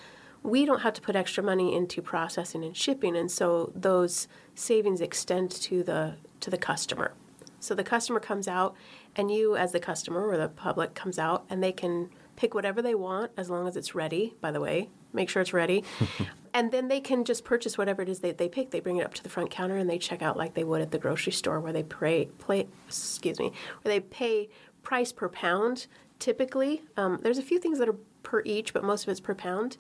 we 0.44 0.66
don't 0.66 0.82
have 0.82 0.94
to 0.94 1.02
put 1.02 1.16
extra 1.16 1.44
money 1.44 1.76
into 1.76 2.02
processing 2.02 2.64
and 2.64 2.76
shipping, 2.76 3.16
and 3.16 3.32
so 3.32 3.72
those 3.76 4.28
savings 4.56 5.02
extend 5.02 5.52
to 5.52 5.84
the 5.84 6.16
to 6.40 6.50
the 6.50 6.58
customer. 6.58 7.14
So 7.60 7.76
the 7.76 7.84
customer 7.84 8.20
comes 8.20 8.48
out, 8.48 8.76
and 9.16 9.30
you, 9.30 9.56
as 9.56 9.72
the 9.72 9.80
customer 9.80 10.28
or 10.28 10.38
the 10.38 10.50
public, 10.50 10.96
comes 10.96 11.20
out, 11.20 11.46
and 11.50 11.64
they 11.64 11.72
can 11.72 12.10
pick 12.36 12.56
whatever 12.56 12.82
they 12.82 12.96
want 12.96 13.32
as 13.38 13.50
long 13.52 13.68
as 13.68 13.78
it's 13.78 13.94
ready. 13.94 14.34
By 14.42 14.52
the 14.52 14.60
way, 14.60 14.90
make 15.14 15.30
sure 15.30 15.44
it's 15.44 15.54
ready, 15.54 15.84
and 16.56 16.72
then 16.72 16.88
they 16.88 17.00
can 17.00 17.24
just 17.24 17.46
purchase 17.46 17.78
whatever 17.78 18.02
it 18.02 18.10
is 18.10 18.22
that 18.22 18.40
they 18.40 18.50
pick. 18.50 18.72
They 18.72 18.80
bring 18.80 18.98
it 18.98 19.06
up 19.06 19.14
to 19.16 19.24
the 19.24 19.30
front 19.30 19.52
counter 19.52 19.78
and 19.78 19.88
they 19.88 20.00
check 20.00 20.24
out 20.24 20.38
like 20.38 20.56
they 20.56 20.64
would 20.64 20.82
at 20.82 20.90
the 20.90 20.98
grocery 20.98 21.34
store, 21.34 21.60
where 21.60 21.74
they 21.74 21.84
pay, 21.84 22.26
play, 22.40 22.68
excuse 22.88 23.38
me, 23.38 23.52
where 23.84 23.94
they 23.94 24.00
pay 24.00 24.50
price 24.82 25.12
per 25.12 25.30
pound. 25.30 25.86
Typically, 26.18 26.84
um, 26.98 27.20
there's 27.22 27.38
a 27.38 27.44
few 27.44 27.60
things 27.60 27.78
that 27.80 27.90
are 27.90 27.96
per 28.24 28.42
each, 28.46 28.74
but 28.74 28.84
most 28.84 29.04
of 29.04 29.10
it's 29.10 29.20
per 29.20 29.36
pound. 29.36 29.78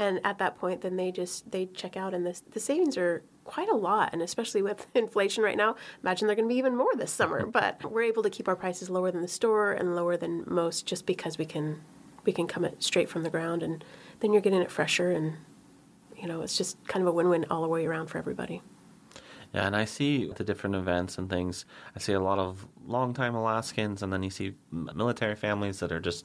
And 0.00 0.18
at 0.24 0.38
that 0.38 0.58
point, 0.58 0.80
then 0.80 0.96
they 0.96 1.12
just 1.12 1.50
they 1.52 1.66
check 1.66 1.94
out, 1.94 2.14
and 2.14 2.26
the 2.26 2.40
the 2.50 2.58
savings 2.58 2.96
are 2.96 3.22
quite 3.44 3.68
a 3.68 3.76
lot. 3.76 4.10
And 4.12 4.22
especially 4.22 4.62
with 4.70 4.86
inflation 4.94 5.44
right 5.44 5.56
now, 5.56 5.76
imagine 6.02 6.26
they're 6.26 6.34
going 6.34 6.48
to 6.48 6.52
be 6.52 6.58
even 6.58 6.74
more 6.74 6.90
this 6.96 7.12
summer. 7.12 7.44
but 7.46 7.92
we're 7.92 8.02
able 8.02 8.22
to 8.22 8.30
keep 8.30 8.48
our 8.48 8.56
prices 8.56 8.88
lower 8.88 9.10
than 9.10 9.20
the 9.20 9.28
store 9.28 9.72
and 9.72 9.94
lower 9.94 10.16
than 10.16 10.44
most 10.46 10.86
just 10.86 11.04
because 11.04 11.36
we 11.36 11.44
can 11.44 11.82
we 12.24 12.32
can 12.32 12.46
come 12.46 12.64
it 12.64 12.82
straight 12.82 13.08
from 13.08 13.22
the 13.22 13.30
ground 13.30 13.62
and 13.62 13.84
then 14.20 14.32
you're 14.32 14.42
getting 14.42 14.60
it 14.60 14.70
fresher 14.70 15.10
and 15.10 15.34
you 16.16 16.28
know 16.28 16.42
it's 16.42 16.56
just 16.56 16.76
kind 16.86 17.02
of 17.02 17.08
a 17.08 17.12
win-win 17.12 17.46
all 17.50 17.62
the 17.62 17.68
way 17.68 17.86
around 17.86 18.06
for 18.06 18.16
everybody. 18.16 18.62
Yeah, 19.52 19.66
and 19.66 19.76
I 19.76 19.84
see 19.84 20.30
the 20.30 20.44
different 20.44 20.76
events 20.76 21.18
and 21.18 21.28
things. 21.28 21.66
I 21.94 21.98
see 21.98 22.12
a 22.12 22.20
lot 22.20 22.38
of 22.38 22.66
longtime 22.86 23.34
Alaskans, 23.34 24.02
and 24.02 24.12
then 24.12 24.22
you 24.22 24.30
see 24.30 24.54
military 24.70 25.34
families 25.34 25.80
that 25.80 25.92
are 25.92 26.00
just 26.00 26.24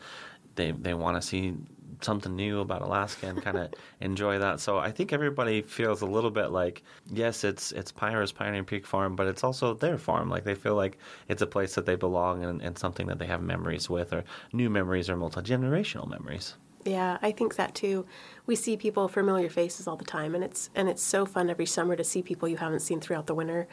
they 0.55 0.72
they 0.72 0.94
want 0.94 1.22
to 1.22 1.27
see 1.27 1.55
something 2.02 2.36
new 2.36 2.60
about 2.60 2.82
Alaska 2.82 3.28
and 3.28 3.42
kind 3.42 3.58
of 3.58 3.74
enjoy 4.02 4.40
that. 4.40 4.60
So 4.60 4.78
I 4.78 4.92
think 4.92 5.14
everybody 5.14 5.62
feels 5.62 6.02
a 6.02 6.06
little 6.06 6.32
bit 6.32 6.48
like, 6.48 6.84
yes, 7.12 7.44
it's 7.44 7.72
it's 7.72 7.92
Pyrah's 7.92 8.32
Pioneer 8.32 8.64
Peak 8.64 8.86
Farm, 8.86 9.16
but 9.16 9.28
it's 9.28 9.44
also 9.44 9.74
their 9.74 9.98
farm. 9.98 10.30
Like 10.30 10.44
they 10.44 10.56
feel 10.56 10.75
like 10.75 10.98
it's 11.28 11.42
a 11.42 11.48
place 11.48 11.75
that 11.75 11.86
they 11.86 11.96
belong 11.96 12.44
and, 12.44 12.62
and 12.62 12.78
something 12.78 13.08
that 13.08 13.20
they 13.20 13.28
have 13.28 13.42
memories 13.42 13.90
with, 13.90 14.14
or 14.14 14.24
new 14.54 14.70
memories, 14.70 15.10
or 15.10 15.18
multi 15.18 15.42
generational 15.42 16.10
memories. 16.10 16.56
Yeah, 16.86 17.18
I 17.22 17.32
think 17.32 17.56
that 17.56 17.74
too. 17.74 18.06
We 18.46 18.56
see 18.56 18.78
people 18.78 19.08
familiar 19.08 19.50
faces 19.50 19.88
all 19.88 19.96
the 19.96 20.06
time, 20.06 20.36
and 20.36 20.44
it's 20.44 20.70
and 20.75 20.88
it's 20.88 21.02
so 21.02 21.25
fun 21.25 21.50
every 21.50 21.66
summer 21.66 21.96
to 21.96 22.04
see 22.04 22.22
people 22.22 22.48
you 22.48 22.58
haven't 22.58 22.82
seen 22.82 23.00
throughout 23.00 23.28
the 23.28 23.36
winter. 23.36 23.68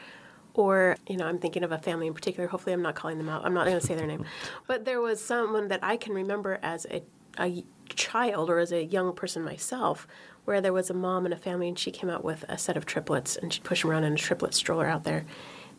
Or, 0.55 0.97
you 1.09 1.17
know, 1.17 1.27
I'm 1.27 1.39
thinking 1.39 1.65
of 1.65 1.73
a 1.73 1.79
family 1.79 2.07
in 2.07 2.15
particular. 2.15 2.47
Hopefully, 2.49 2.75
I'm 2.75 2.83
not 2.83 2.95
calling 2.95 3.19
them 3.19 3.29
out. 3.29 3.45
I'm 3.45 3.55
not 3.55 3.67
going 3.67 3.81
to 3.81 3.87
say 3.87 3.95
their 3.95 4.07
name. 4.07 4.25
But 4.67 4.85
there 4.85 5.01
was 5.01 5.23
someone 5.25 5.69
that 5.69 5.81
I 5.83 5.97
can 5.97 6.13
remember 6.13 6.59
as 6.63 6.87
a, 6.91 7.03
a 7.39 7.65
child 7.89 8.51
or 8.51 8.59
as 8.59 8.73
a 8.73 8.85
young 8.85 9.13
person 9.15 9.43
myself, 9.43 10.07
where 10.45 10.61
there 10.61 10.73
was 10.73 10.91
a 10.91 10.95
mom 10.95 11.25
and 11.25 11.35
a 11.35 11.37
family, 11.37 11.69
and 11.69 11.79
she 11.79 11.91
came 11.91 12.11
out 12.11 12.25
with 12.25 12.45
a 12.49 12.59
set 12.59 12.77
of 12.77 12.87
triplets, 12.87 13.37
and 13.37 13.53
she'd 13.53 13.65
push 13.65 13.83
them 13.83 13.91
around 13.91 14.05
in 14.05 14.15
a 14.15 14.17
triplet 14.17 14.55
stroller 14.55 14.87
out 14.87 15.05
there. 15.05 15.25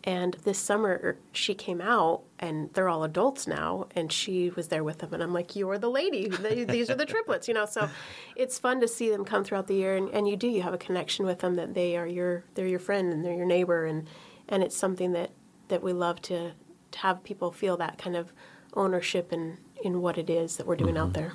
And 0.05 0.33
this 0.43 0.57
summer, 0.57 0.99
er, 1.01 1.17
she 1.31 1.53
came 1.53 1.79
out, 1.79 2.23
and 2.37 2.69
they're 2.73 2.89
all 2.89 3.05
adults 3.05 3.47
now, 3.47 3.87
and 3.95 4.11
she 4.11 4.49
was 4.49 4.67
there 4.67 4.83
with 4.83 4.99
them. 4.99 5.13
And 5.13 5.23
I'm 5.23 5.33
like, 5.33 5.55
"You're 5.55 5.77
the 5.77 5.89
lady. 5.89 6.27
These 6.65 6.89
are 6.89 6.95
the 6.95 7.05
triplets," 7.05 7.47
you 7.47 7.53
know. 7.53 7.65
So, 7.65 7.89
it's 8.35 8.59
fun 8.59 8.81
to 8.81 8.87
see 8.87 9.09
them 9.09 9.23
come 9.23 9.45
throughout 9.45 9.67
the 9.67 9.75
year, 9.75 9.95
and, 9.95 10.09
and 10.09 10.27
you 10.27 10.35
do. 10.35 10.47
You 10.47 10.61
have 10.61 10.73
a 10.73 10.77
connection 10.77 11.25
with 11.25 11.39
them 11.39 11.55
that 11.55 11.73
they 11.73 11.95
are 11.95 12.07
your 12.07 12.43
they're 12.55 12.67
your 12.67 12.79
friend 12.79 13.13
and 13.13 13.23
they're 13.23 13.33
your 13.33 13.45
neighbor, 13.45 13.85
and 13.85 14.09
and 14.49 14.61
it's 14.61 14.75
something 14.75 15.13
that 15.13 15.31
that 15.69 15.81
we 15.81 15.93
love 15.93 16.21
to, 16.23 16.51
to 16.91 16.99
have 16.99 17.23
people 17.23 17.51
feel 17.51 17.77
that 17.77 17.97
kind 17.97 18.17
of 18.17 18.33
ownership 18.73 19.31
in 19.31 19.57
in 19.83 20.01
what 20.01 20.17
it 20.17 20.29
is 20.29 20.57
that 20.57 20.67
we're 20.67 20.75
doing 20.75 20.95
mm-hmm. 20.95 21.03
out 21.05 21.13
there. 21.13 21.33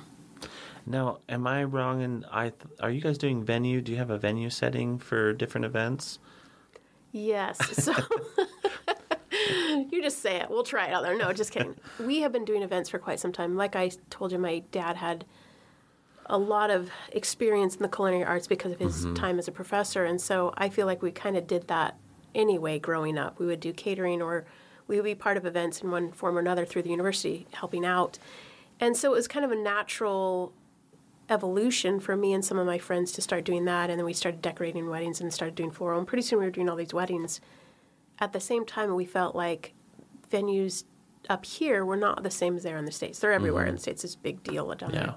Now, 0.89 1.19
am 1.29 1.45
I 1.45 1.63
wrong? 1.63 2.01
And 2.01 2.25
I 2.31 2.49
th- 2.49 2.73
are 2.81 2.89
you 2.89 2.99
guys 2.99 3.19
doing 3.19 3.43
venue? 3.43 3.79
Do 3.79 3.91
you 3.91 3.99
have 3.99 4.09
a 4.09 4.17
venue 4.17 4.49
setting 4.49 4.97
for 4.97 5.33
different 5.33 5.65
events? 5.65 6.17
Yes. 7.11 7.59
So 7.83 7.93
you 9.91 10.01
just 10.01 10.19
say 10.21 10.37
it. 10.37 10.49
We'll 10.49 10.63
try 10.63 10.87
it 10.87 10.93
out 10.93 11.03
there. 11.03 11.15
No, 11.15 11.31
just 11.31 11.51
kidding. 11.51 11.75
We 11.99 12.21
have 12.21 12.31
been 12.31 12.43
doing 12.43 12.63
events 12.63 12.89
for 12.89 12.97
quite 12.97 13.19
some 13.19 13.31
time. 13.31 13.55
Like 13.55 13.75
I 13.75 13.91
told 14.09 14.31
you, 14.31 14.39
my 14.39 14.63
dad 14.71 14.95
had 14.95 15.25
a 16.25 16.37
lot 16.37 16.71
of 16.71 16.89
experience 17.11 17.75
in 17.75 17.83
the 17.83 17.89
culinary 17.89 18.23
arts 18.23 18.47
because 18.47 18.71
of 18.71 18.79
his 18.79 19.05
mm-hmm. 19.05 19.13
time 19.13 19.37
as 19.39 19.47
a 19.47 19.51
professor, 19.51 20.05
and 20.05 20.19
so 20.19 20.53
I 20.57 20.69
feel 20.69 20.85
like 20.85 21.01
we 21.01 21.11
kind 21.11 21.37
of 21.37 21.47
did 21.47 21.67
that 21.67 21.97
anyway 22.35 22.79
growing 22.79 23.17
up. 23.17 23.39
We 23.39 23.45
would 23.45 23.59
do 23.59 23.73
catering 23.73 24.21
or 24.21 24.45
we 24.87 24.95
would 24.95 25.05
be 25.05 25.15
part 25.15 25.37
of 25.37 25.45
events 25.45 25.81
in 25.81 25.91
one 25.91 26.11
form 26.11 26.35
or 26.35 26.39
another 26.39 26.65
through 26.65 26.83
the 26.83 26.89
university, 26.89 27.47
helping 27.53 27.85
out. 27.85 28.17
And 28.79 28.95
so 28.95 29.11
it 29.11 29.15
was 29.15 29.27
kind 29.27 29.45
of 29.45 29.51
a 29.51 29.55
natural 29.55 30.53
evolution 31.29 31.99
for 31.99 32.15
me 32.15 32.33
and 32.33 32.43
some 32.43 32.57
of 32.57 32.65
my 32.65 32.77
friends 32.77 33.11
to 33.13 33.21
start 33.21 33.43
doing 33.43 33.65
that. 33.65 33.89
And 33.89 33.99
then 33.99 34.05
we 34.05 34.13
started 34.13 34.41
decorating 34.41 34.89
weddings 34.89 35.21
and 35.21 35.33
started 35.33 35.55
doing 35.55 35.71
floral. 35.71 35.99
And 35.99 36.07
pretty 36.07 36.23
soon 36.23 36.39
we 36.39 36.45
were 36.45 36.51
doing 36.51 36.69
all 36.69 36.75
these 36.75 36.93
weddings. 36.93 37.39
At 38.19 38.33
the 38.33 38.39
same 38.39 38.65
time, 38.65 38.93
we 38.95 39.05
felt 39.05 39.35
like 39.35 39.73
venues 40.29 40.83
up 41.29 41.45
here 41.45 41.85
were 41.85 41.95
not 41.95 42.23
the 42.23 42.31
same 42.31 42.55
as 42.55 42.63
they 42.63 42.73
are 42.73 42.77
in 42.77 42.85
the 42.85 42.91
States. 42.91 43.19
They're 43.19 43.31
everywhere 43.31 43.63
mm-hmm. 43.63 43.69
in 43.69 43.75
the 43.75 43.81
States. 43.81 44.03
It's 44.03 44.15
a 44.15 44.19
big 44.19 44.43
deal 44.43 44.73
down 44.75 44.93
yeah. 44.93 44.99
there. 44.99 45.15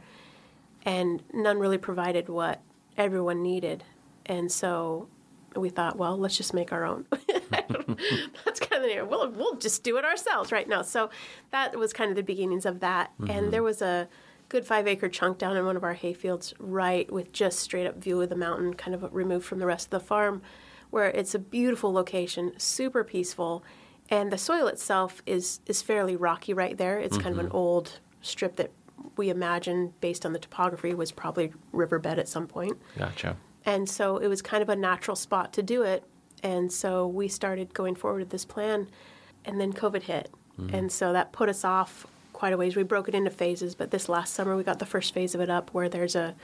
And 0.84 1.22
none 1.32 1.58
really 1.58 1.78
provided 1.78 2.28
what 2.28 2.60
everyone 2.96 3.42
needed. 3.42 3.84
And 4.26 4.50
so 4.50 5.08
we 5.56 5.68
thought, 5.68 5.96
well, 5.96 6.16
let's 6.16 6.36
just 6.36 6.54
make 6.54 6.72
our 6.72 6.84
own. 6.84 7.06
That's 7.50 8.60
kind 8.60 8.82
of 8.84 8.90
the 8.90 9.06
we'll 9.08 9.30
we'll 9.30 9.56
just 9.56 9.82
do 9.82 9.96
it 9.96 10.04
ourselves 10.04 10.50
right 10.50 10.68
now. 10.68 10.82
So 10.82 11.10
that 11.50 11.78
was 11.78 11.92
kind 11.92 12.10
of 12.10 12.16
the 12.16 12.22
beginnings 12.22 12.66
of 12.66 12.80
that. 12.80 13.12
Mm-hmm. 13.14 13.30
And 13.30 13.52
there 13.52 13.62
was 13.62 13.82
a 13.82 14.08
good 14.52 14.66
five 14.66 14.86
acre 14.86 15.08
chunk 15.08 15.38
down 15.38 15.56
in 15.56 15.64
one 15.64 15.76
of 15.76 15.82
our 15.82 15.94
hayfields, 15.94 16.52
right 16.58 17.10
with 17.10 17.32
just 17.32 17.58
straight 17.58 17.86
up 17.86 17.96
view 17.96 18.20
of 18.20 18.28
the 18.28 18.36
mountain, 18.36 18.74
kind 18.74 18.94
of 18.94 19.12
removed 19.14 19.46
from 19.46 19.58
the 19.58 19.66
rest 19.66 19.86
of 19.86 19.90
the 19.90 20.06
farm, 20.06 20.42
where 20.90 21.08
it's 21.08 21.34
a 21.34 21.38
beautiful 21.38 21.90
location, 21.90 22.52
super 22.58 23.02
peaceful, 23.02 23.64
and 24.10 24.30
the 24.30 24.36
soil 24.36 24.66
itself 24.66 25.22
is 25.24 25.60
is 25.66 25.80
fairly 25.80 26.16
rocky 26.16 26.52
right 26.52 26.76
there. 26.76 26.98
It's 26.98 27.16
mm-hmm. 27.16 27.22
kind 27.22 27.32
of 27.32 27.38
an 27.38 27.46
mm-hmm. 27.46 27.56
old 27.56 27.98
strip 28.20 28.56
that 28.56 28.70
we 29.16 29.30
imagine, 29.30 29.94
based 30.02 30.26
on 30.26 30.34
the 30.34 30.38
topography, 30.38 30.92
was 30.92 31.12
probably 31.12 31.52
riverbed 31.72 32.18
at 32.18 32.28
some 32.28 32.46
point. 32.46 32.78
Gotcha. 32.98 33.38
And 33.64 33.88
so 33.88 34.18
it 34.18 34.28
was 34.28 34.42
kind 34.42 34.62
of 34.62 34.68
a 34.68 34.76
natural 34.76 35.16
spot 35.16 35.54
to 35.54 35.62
do 35.62 35.82
it. 35.82 36.04
And 36.42 36.70
so 36.70 37.06
we 37.06 37.26
started 37.26 37.72
going 37.72 37.94
forward 37.94 38.18
with 38.18 38.30
this 38.30 38.44
plan, 38.44 38.90
and 39.46 39.58
then 39.58 39.72
COVID 39.72 40.02
hit. 40.02 40.30
Mm-hmm. 40.60 40.74
And 40.74 40.92
so 40.92 41.14
that 41.14 41.32
put 41.32 41.48
us 41.48 41.64
off 41.64 42.06
quite 42.42 42.52
a 42.52 42.56
ways. 42.56 42.74
We 42.74 42.82
broke 42.82 43.06
it 43.06 43.14
into 43.14 43.30
phases, 43.30 43.76
but 43.76 43.92
this 43.92 44.08
last 44.08 44.34
summer 44.34 44.56
we 44.56 44.64
got 44.64 44.80
the 44.80 44.84
first 44.84 45.14
phase 45.14 45.32
of 45.36 45.40
it 45.40 45.48
up 45.48 45.72
where 45.72 45.88
there's 45.88 46.16
a 46.16 46.34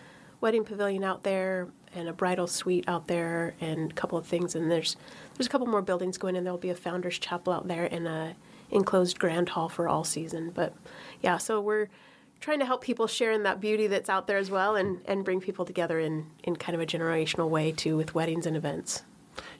wedding 0.40 0.62
pavilion 0.62 1.02
out 1.02 1.24
there 1.24 1.66
and 1.92 2.08
a 2.08 2.12
bridal 2.12 2.46
suite 2.46 2.84
out 2.86 3.08
there 3.08 3.56
and 3.60 3.90
a 3.90 3.94
couple 3.96 4.16
of 4.16 4.24
things 4.24 4.54
and 4.54 4.70
there's 4.70 4.94
there's 5.34 5.48
a 5.48 5.50
couple 5.50 5.66
more 5.66 5.82
buildings 5.82 6.16
going 6.16 6.36
in. 6.36 6.44
There'll 6.44 6.56
be 6.56 6.70
a 6.70 6.76
founders 6.76 7.18
chapel 7.18 7.52
out 7.52 7.66
there 7.66 7.86
and 7.86 8.06
a 8.06 8.36
enclosed 8.70 9.18
grand 9.18 9.48
hall 9.48 9.68
for 9.68 9.88
all 9.88 10.04
season. 10.04 10.52
But 10.54 10.72
yeah, 11.20 11.36
so 11.36 11.60
we're 11.60 11.88
trying 12.38 12.60
to 12.60 12.64
help 12.64 12.80
people 12.80 13.08
share 13.08 13.32
in 13.32 13.42
that 13.42 13.60
beauty 13.60 13.88
that's 13.88 14.08
out 14.08 14.28
there 14.28 14.38
as 14.38 14.52
well 14.52 14.76
and, 14.76 15.00
and 15.04 15.24
bring 15.24 15.40
people 15.40 15.64
together 15.64 15.98
in, 15.98 16.26
in 16.44 16.54
kind 16.54 16.76
of 16.76 16.80
a 16.80 16.86
generational 16.86 17.50
way 17.50 17.72
too 17.72 17.96
with 17.96 18.14
weddings 18.14 18.46
and 18.46 18.56
events. 18.56 19.02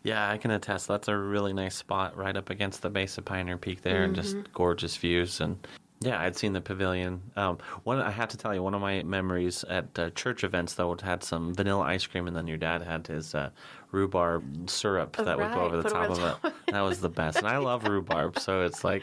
Yeah, 0.05 0.31
I 0.31 0.39
can 0.39 0.53
attest. 0.53 0.87
That's 0.87 1.09
a 1.09 1.17
really 1.17 1.53
nice 1.53 1.75
spot 1.75 2.17
right 2.17 2.37
up 2.37 2.49
against 2.49 2.83
the 2.83 2.91
base 2.91 3.19
of 3.19 3.25
Pioneer 3.25 3.59
Peak 3.59 3.83
there, 3.83 3.97
mm-hmm. 3.97 4.05
and 4.05 4.15
just 4.15 4.37
mm-hmm. 4.37 4.53
gorgeous 4.53 4.97
views. 4.97 5.41
And 5.41 5.59
yeah, 6.01 6.21
I'd 6.21 6.37
seen 6.37 6.53
the 6.53 6.61
pavilion. 6.61 7.23
Um, 7.37 7.59
one, 7.83 8.01
I 8.01 8.11
have 8.11 8.29
to 8.29 8.37
tell 8.37 8.55
you, 8.55 8.63
one 8.63 8.75
of 8.75 8.81
my 8.81 9.03
memories 9.03 9.65
at 9.65 9.99
uh, 9.99 10.11
church 10.11 10.45
events 10.45 10.75
though 10.75 10.97
had 11.03 11.25
some 11.25 11.55
vanilla 11.55 11.85
ice 11.85 12.07
cream, 12.07 12.27
and 12.29 12.37
then 12.37 12.47
your 12.47 12.57
dad 12.57 12.83
had 12.83 13.07
his 13.07 13.35
uh, 13.35 13.51
rhubarb 13.91 14.71
syrup 14.71 15.17
oh, 15.19 15.25
that 15.25 15.39
right. 15.39 15.49
would 15.49 15.55
go 15.55 15.63
over 15.63 15.77
the 15.77 15.83
Put 15.83 15.93
top 15.93 16.11
of 16.11 16.45
it. 16.45 16.53
That 16.69 16.83
was 16.83 17.01
the 17.01 17.09
best, 17.09 17.39
and 17.39 17.49
I 17.49 17.59
love 17.59 17.85
rhubarb, 17.85 18.39
so 18.39 18.63
it's 18.63 18.85
like 18.85 19.03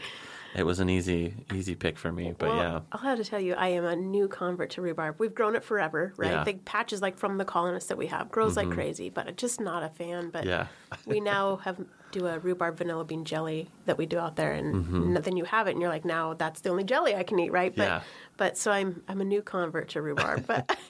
it 0.56 0.64
was 0.64 0.80
an 0.80 0.88
easy 0.88 1.34
easy 1.54 1.74
pick 1.74 1.98
for 1.98 2.10
me. 2.10 2.34
But 2.36 2.48
well, 2.48 2.56
yeah, 2.56 2.80
I'll 2.90 3.00
have 3.00 3.18
to 3.18 3.24
tell 3.24 3.40
you, 3.40 3.54
I 3.54 3.68
am 3.68 3.84
a 3.84 3.94
new 3.94 4.26
convert 4.26 4.70
to 4.70 4.82
rhubarb. 4.82 5.16
We've 5.18 5.34
grown 5.34 5.54
it 5.54 5.62
forever, 5.62 6.14
right? 6.16 6.30
Yeah. 6.30 6.44
The 6.44 6.54
patches 6.54 7.02
like 7.02 7.18
from 7.18 7.36
the 7.36 7.44
colonists 7.44 7.90
that 7.90 7.98
we 7.98 8.06
have 8.06 8.30
grows 8.30 8.56
mm-hmm. 8.56 8.70
like 8.70 8.74
crazy, 8.74 9.10
but 9.10 9.28
I'm 9.28 9.36
just 9.36 9.60
not 9.60 9.82
a 9.82 9.90
fan. 9.90 10.30
But 10.30 10.46
yeah. 10.46 10.68
we 11.06 11.20
now 11.20 11.56
have 11.56 11.84
do 12.10 12.26
a 12.26 12.38
rhubarb 12.38 12.78
vanilla 12.78 13.04
bean 13.04 13.26
jelly 13.26 13.68
that 13.84 13.98
we 13.98 14.06
do 14.06 14.18
out 14.18 14.36
there, 14.36 14.52
and 14.52 14.74
mm-hmm. 14.74 15.14
then 15.14 15.36
you 15.36 15.44
have 15.44 15.68
it, 15.68 15.72
and 15.72 15.80
you're 15.80 15.90
like, 15.90 16.06
now 16.06 16.32
that's 16.32 16.62
the 16.62 16.70
only 16.70 16.84
jelly 16.84 17.14
I 17.14 17.22
can 17.22 17.38
eat, 17.38 17.52
right? 17.52 17.74
But 17.76 17.88
yeah. 17.88 18.00
but 18.38 18.56
so 18.56 18.72
I'm 18.72 19.02
I'm 19.08 19.20
a 19.20 19.24
new 19.24 19.42
convert 19.42 19.90
to 19.90 20.02
rhubarb, 20.02 20.46
but. 20.46 20.76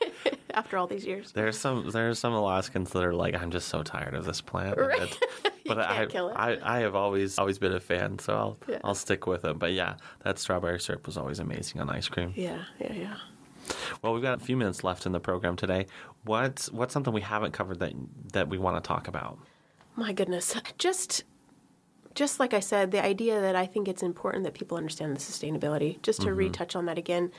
after 0.54 0.78
all 0.78 0.86
these 0.86 1.04
years, 1.04 1.32
there's 1.32 1.58
some 1.58 1.90
there's 1.90 2.18
some 2.18 2.32
Alaskans 2.32 2.90
that 2.92 3.04
are 3.04 3.12
like, 3.12 3.34
I'm 3.34 3.50
just 3.50 3.68
so 3.68 3.82
tired 3.82 4.14
of 4.14 4.24
this 4.24 4.40
plant. 4.40 4.78
Right. 4.78 5.18
but 5.74 5.78
I, 5.78 6.06
I 6.34 6.58
I 6.62 6.78
have 6.80 6.94
always 6.94 7.38
always 7.38 7.58
been 7.58 7.72
a 7.72 7.80
fan, 7.80 8.18
so 8.18 8.34
I'll 8.34 8.58
yeah. 8.68 8.78
I'll 8.84 8.94
stick 8.94 9.26
with 9.26 9.44
it. 9.44 9.58
But 9.58 9.72
yeah, 9.72 9.96
that 10.24 10.38
strawberry 10.38 10.80
syrup 10.80 11.06
was 11.06 11.16
always 11.16 11.38
amazing 11.38 11.80
on 11.80 11.90
ice 11.90 12.08
cream. 12.08 12.32
Yeah, 12.36 12.64
yeah, 12.80 12.92
yeah. 12.92 13.16
Well, 14.02 14.12
we've 14.12 14.22
got 14.22 14.40
a 14.40 14.44
few 14.44 14.56
minutes 14.56 14.84
left 14.84 15.06
in 15.06 15.12
the 15.12 15.20
program 15.20 15.56
today. 15.56 15.86
What's 16.24 16.70
what's 16.70 16.92
something 16.92 17.12
we 17.12 17.20
haven't 17.20 17.52
covered 17.52 17.80
that 17.80 17.92
that 18.32 18.48
we 18.48 18.58
want 18.58 18.82
to 18.82 18.86
talk 18.86 19.08
about? 19.08 19.38
My 19.96 20.12
goodness, 20.12 20.54
just 20.78 21.24
just 22.14 22.40
like 22.40 22.54
I 22.54 22.60
said, 22.60 22.90
the 22.90 23.04
idea 23.04 23.40
that 23.40 23.54
I 23.54 23.66
think 23.66 23.88
it's 23.88 24.02
important 24.02 24.44
that 24.44 24.54
people 24.54 24.76
understand 24.76 25.14
the 25.14 25.20
sustainability. 25.20 26.00
Just 26.02 26.22
to 26.22 26.28
mm-hmm. 26.28 26.38
retouch 26.38 26.74
on 26.74 26.86
that 26.86 26.98
again, 26.98 27.30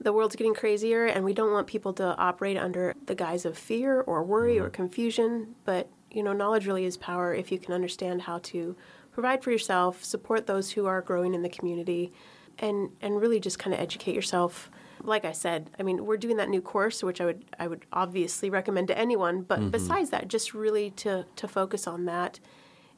the 0.00 0.12
world's 0.12 0.36
getting 0.36 0.54
crazier, 0.54 1.06
and 1.06 1.24
we 1.24 1.32
don't 1.32 1.52
want 1.52 1.66
people 1.66 1.92
to 1.94 2.16
operate 2.16 2.56
under 2.56 2.94
the 3.06 3.14
guise 3.14 3.44
of 3.44 3.56
fear 3.56 4.00
or 4.00 4.22
worry 4.22 4.56
mm-hmm. 4.56 4.66
or 4.66 4.70
confusion. 4.70 5.54
But 5.64 5.88
you 6.10 6.22
know, 6.22 6.32
knowledge 6.32 6.66
really 6.66 6.84
is 6.84 6.96
power. 6.96 7.34
If 7.34 7.52
you 7.52 7.58
can 7.58 7.74
understand 7.74 8.22
how 8.22 8.38
to 8.44 8.76
provide 9.12 9.42
for 9.42 9.50
yourself, 9.50 10.04
support 10.04 10.46
those 10.46 10.70
who 10.72 10.86
are 10.86 11.02
growing 11.02 11.34
in 11.34 11.42
the 11.42 11.48
community, 11.48 12.12
and 12.58 12.90
and 13.00 13.20
really 13.20 13.40
just 13.40 13.58
kind 13.58 13.74
of 13.74 13.80
educate 13.80 14.14
yourself. 14.14 14.70
Like 15.02 15.24
I 15.24 15.32
said, 15.32 15.70
I 15.78 15.84
mean, 15.84 16.06
we're 16.06 16.16
doing 16.16 16.38
that 16.38 16.48
new 16.48 16.60
course, 16.60 17.02
which 17.02 17.20
I 17.20 17.24
would 17.26 17.44
I 17.58 17.68
would 17.68 17.84
obviously 17.92 18.50
recommend 18.50 18.88
to 18.88 18.98
anyone. 18.98 19.42
But 19.42 19.60
mm-hmm. 19.60 19.70
besides 19.70 20.10
that, 20.10 20.28
just 20.28 20.54
really 20.54 20.90
to 20.90 21.24
to 21.36 21.48
focus 21.48 21.86
on 21.86 22.04
that 22.06 22.40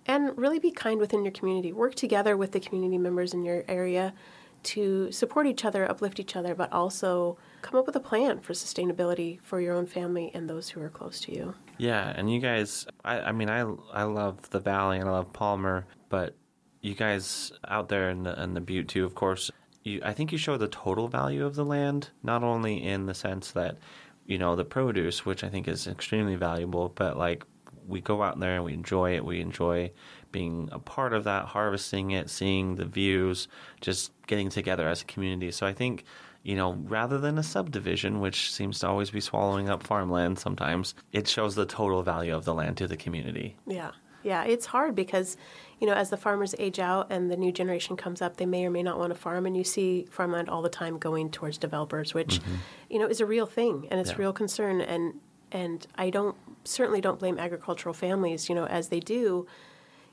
and 0.06 0.36
really 0.36 0.58
be 0.58 0.70
kind 0.70 0.98
within 0.98 1.24
your 1.24 1.32
community. 1.32 1.72
Work 1.72 1.94
together 1.94 2.36
with 2.36 2.52
the 2.52 2.60
community 2.60 2.98
members 2.98 3.34
in 3.34 3.42
your 3.42 3.64
area 3.68 4.14
to 4.62 5.10
support 5.10 5.46
each 5.46 5.64
other, 5.64 5.90
uplift 5.90 6.20
each 6.20 6.36
other, 6.36 6.54
but 6.54 6.72
also 6.72 7.38
come 7.62 7.78
up 7.78 7.86
with 7.86 7.96
a 7.96 8.00
plan 8.00 8.40
for 8.40 8.52
sustainability 8.52 9.40
for 9.42 9.60
your 9.60 9.74
own 9.74 9.86
family 9.86 10.30
and 10.34 10.48
those 10.48 10.70
who 10.70 10.82
are 10.82 10.90
close 10.90 11.20
to 11.20 11.34
you. 11.34 11.54
Yeah, 11.80 12.12
and 12.14 12.30
you 12.30 12.40
guys, 12.40 12.86
I, 13.06 13.20
I 13.20 13.32
mean, 13.32 13.48
I 13.48 13.60
I 13.94 14.02
love 14.02 14.50
the 14.50 14.60
Valley 14.60 14.98
and 14.98 15.08
I 15.08 15.12
love 15.12 15.32
Palmer, 15.32 15.86
but 16.10 16.36
you 16.82 16.94
guys 16.94 17.52
out 17.66 17.88
there 17.88 18.10
in 18.10 18.24
the 18.24 18.38
in 18.42 18.52
the 18.52 18.60
Butte 18.60 18.88
too, 18.88 19.06
of 19.06 19.14
course. 19.14 19.50
You, 19.82 20.02
I 20.04 20.12
think 20.12 20.30
you 20.30 20.36
show 20.36 20.58
the 20.58 20.68
total 20.68 21.08
value 21.08 21.46
of 21.46 21.54
the 21.54 21.64
land, 21.64 22.10
not 22.22 22.42
only 22.42 22.84
in 22.84 23.06
the 23.06 23.14
sense 23.14 23.52
that 23.52 23.78
you 24.26 24.36
know 24.36 24.56
the 24.56 24.64
produce, 24.66 25.24
which 25.24 25.42
I 25.42 25.48
think 25.48 25.68
is 25.68 25.86
extremely 25.86 26.34
valuable, 26.34 26.90
but 26.94 27.16
like 27.16 27.46
we 27.88 28.02
go 28.02 28.22
out 28.22 28.38
there 28.38 28.56
and 28.56 28.64
we 28.64 28.74
enjoy 28.74 29.14
it. 29.16 29.24
We 29.24 29.40
enjoy 29.40 29.90
being 30.32 30.68
a 30.72 30.78
part 30.78 31.14
of 31.14 31.24
that, 31.24 31.46
harvesting 31.46 32.10
it, 32.10 32.28
seeing 32.28 32.74
the 32.74 32.84
views, 32.84 33.48
just 33.80 34.12
getting 34.26 34.50
together 34.50 34.86
as 34.86 35.00
a 35.00 35.06
community. 35.06 35.50
So 35.50 35.66
I 35.66 35.72
think 35.72 36.04
you 36.42 36.56
know, 36.56 36.72
rather 36.72 37.18
than 37.18 37.38
a 37.38 37.42
subdivision, 37.42 38.20
which 38.20 38.52
seems 38.52 38.78
to 38.80 38.88
always 38.88 39.10
be 39.10 39.20
swallowing 39.20 39.68
up 39.68 39.82
farmland 39.82 40.38
sometimes, 40.38 40.94
it 41.12 41.28
shows 41.28 41.54
the 41.54 41.66
total 41.66 42.02
value 42.02 42.34
of 42.34 42.44
the 42.44 42.54
land 42.54 42.76
to 42.78 42.88
the 42.88 42.96
community. 42.96 43.56
Yeah. 43.66 43.90
Yeah, 44.22 44.44
it's 44.44 44.66
hard 44.66 44.94
because, 44.94 45.38
you 45.78 45.86
know, 45.86 45.94
as 45.94 46.10
the 46.10 46.16
farmers 46.16 46.54
age 46.58 46.78
out 46.78 47.10
and 47.10 47.30
the 47.30 47.36
new 47.36 47.52
generation 47.52 47.96
comes 47.96 48.20
up, 48.20 48.36
they 48.36 48.44
may 48.44 48.66
or 48.66 48.70
may 48.70 48.82
not 48.82 48.98
want 48.98 49.14
to 49.14 49.18
farm, 49.18 49.46
and 49.46 49.56
you 49.56 49.64
see 49.64 50.06
farmland 50.10 50.50
all 50.50 50.60
the 50.60 50.68
time 50.68 50.98
going 50.98 51.30
towards 51.30 51.56
developers, 51.56 52.12
which, 52.12 52.40
mm-hmm. 52.40 52.56
you 52.90 52.98
know, 52.98 53.06
is 53.06 53.20
a 53.20 53.26
real 53.26 53.46
thing 53.46 53.88
and 53.90 53.98
it's 53.98 54.10
yeah. 54.10 54.16
a 54.16 54.18
real 54.18 54.32
concern. 54.32 54.82
And 54.82 55.14
and 55.52 55.86
I 55.96 56.10
don't 56.10 56.36
certainly 56.64 57.00
don't 57.00 57.18
blame 57.18 57.38
agricultural 57.38 57.94
families, 57.94 58.48
you 58.48 58.54
know, 58.54 58.66
as 58.66 58.88
they 58.88 59.00
do 59.00 59.46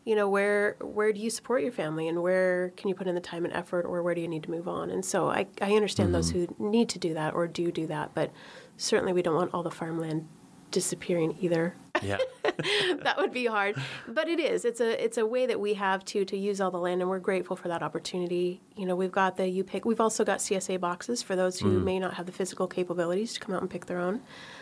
you 0.08 0.16
know 0.16 0.30
where 0.30 0.78
where 0.80 1.12
do 1.12 1.20
you 1.20 1.30
support 1.30 1.62
your 1.62 1.72
family 1.74 2.08
and 2.08 2.24
where 2.24 2.70
can 2.78 2.88
you 2.88 2.96
put 2.96 3.08
in 3.08 3.16
the 3.16 3.20
time 3.20 3.44
and 3.44 3.54
effort 3.54 3.86
or 3.86 4.02
where 4.02 4.16
do 4.16 4.22
you 4.22 4.28
need 4.30 4.44
to 4.44 4.50
move 4.50 4.66
on? 4.66 4.90
And 4.90 5.04
so 5.04 5.28
i, 5.28 5.46
I 5.62 5.74
understand 5.74 6.08
mm-hmm. 6.08 6.14
those 6.14 6.30
who 6.32 6.48
need 6.58 6.88
to 6.90 7.00
do 7.00 7.14
that 7.14 7.34
or 7.34 7.46
do 7.46 7.74
do 7.74 7.86
that 7.88 8.12
but 8.14 8.32
certainly 8.78 9.12
we 9.12 9.22
don't 9.22 9.36
want 9.36 9.54
all 9.54 9.64
the 9.64 9.72
farmland 9.72 10.26
disappearing 10.72 11.38
either. 11.42 11.76
Yeah. 12.02 12.18
That 13.04 13.18
would 13.18 13.32
be 13.32 13.46
hard 13.46 13.76
but 14.08 14.28
it 14.28 14.40
is. 14.40 14.66
It's 14.66 14.80
a 14.80 15.04
it's 15.04 15.18
a 15.18 15.26
way 15.26 15.46
that 15.46 15.60
we 15.60 15.76
have 15.76 16.04
to 16.06 16.26
to 16.26 16.38
use 16.38 16.60
all 16.60 16.72
the 16.72 16.80
land 16.80 17.02
and 17.02 17.10
we're 17.10 17.20
grateful 17.20 17.56
for 17.56 17.68
that 17.68 17.84
opportunity. 17.84 18.62
You 18.76 18.86
know 18.86 18.96
we've 18.96 19.12
got 19.12 19.38
the 19.38 19.44
upic 19.44 19.86
we've 19.86 20.02
also 20.02 20.24
got 20.24 20.40
csa 20.40 20.80
boxes 20.80 21.22
for 21.22 21.36
those 21.36 21.60
who 21.60 21.80
mm. 21.80 21.84
may 21.84 22.00
not 22.00 22.16
have 22.16 22.26
the 22.26 22.32
physical 22.32 22.66
capabilities 22.66 23.34
to 23.34 23.40
come 23.42 23.54
out 23.54 23.62
and 23.62 23.70
pick 23.70 23.86
their 23.86 24.00
own. 24.00 24.22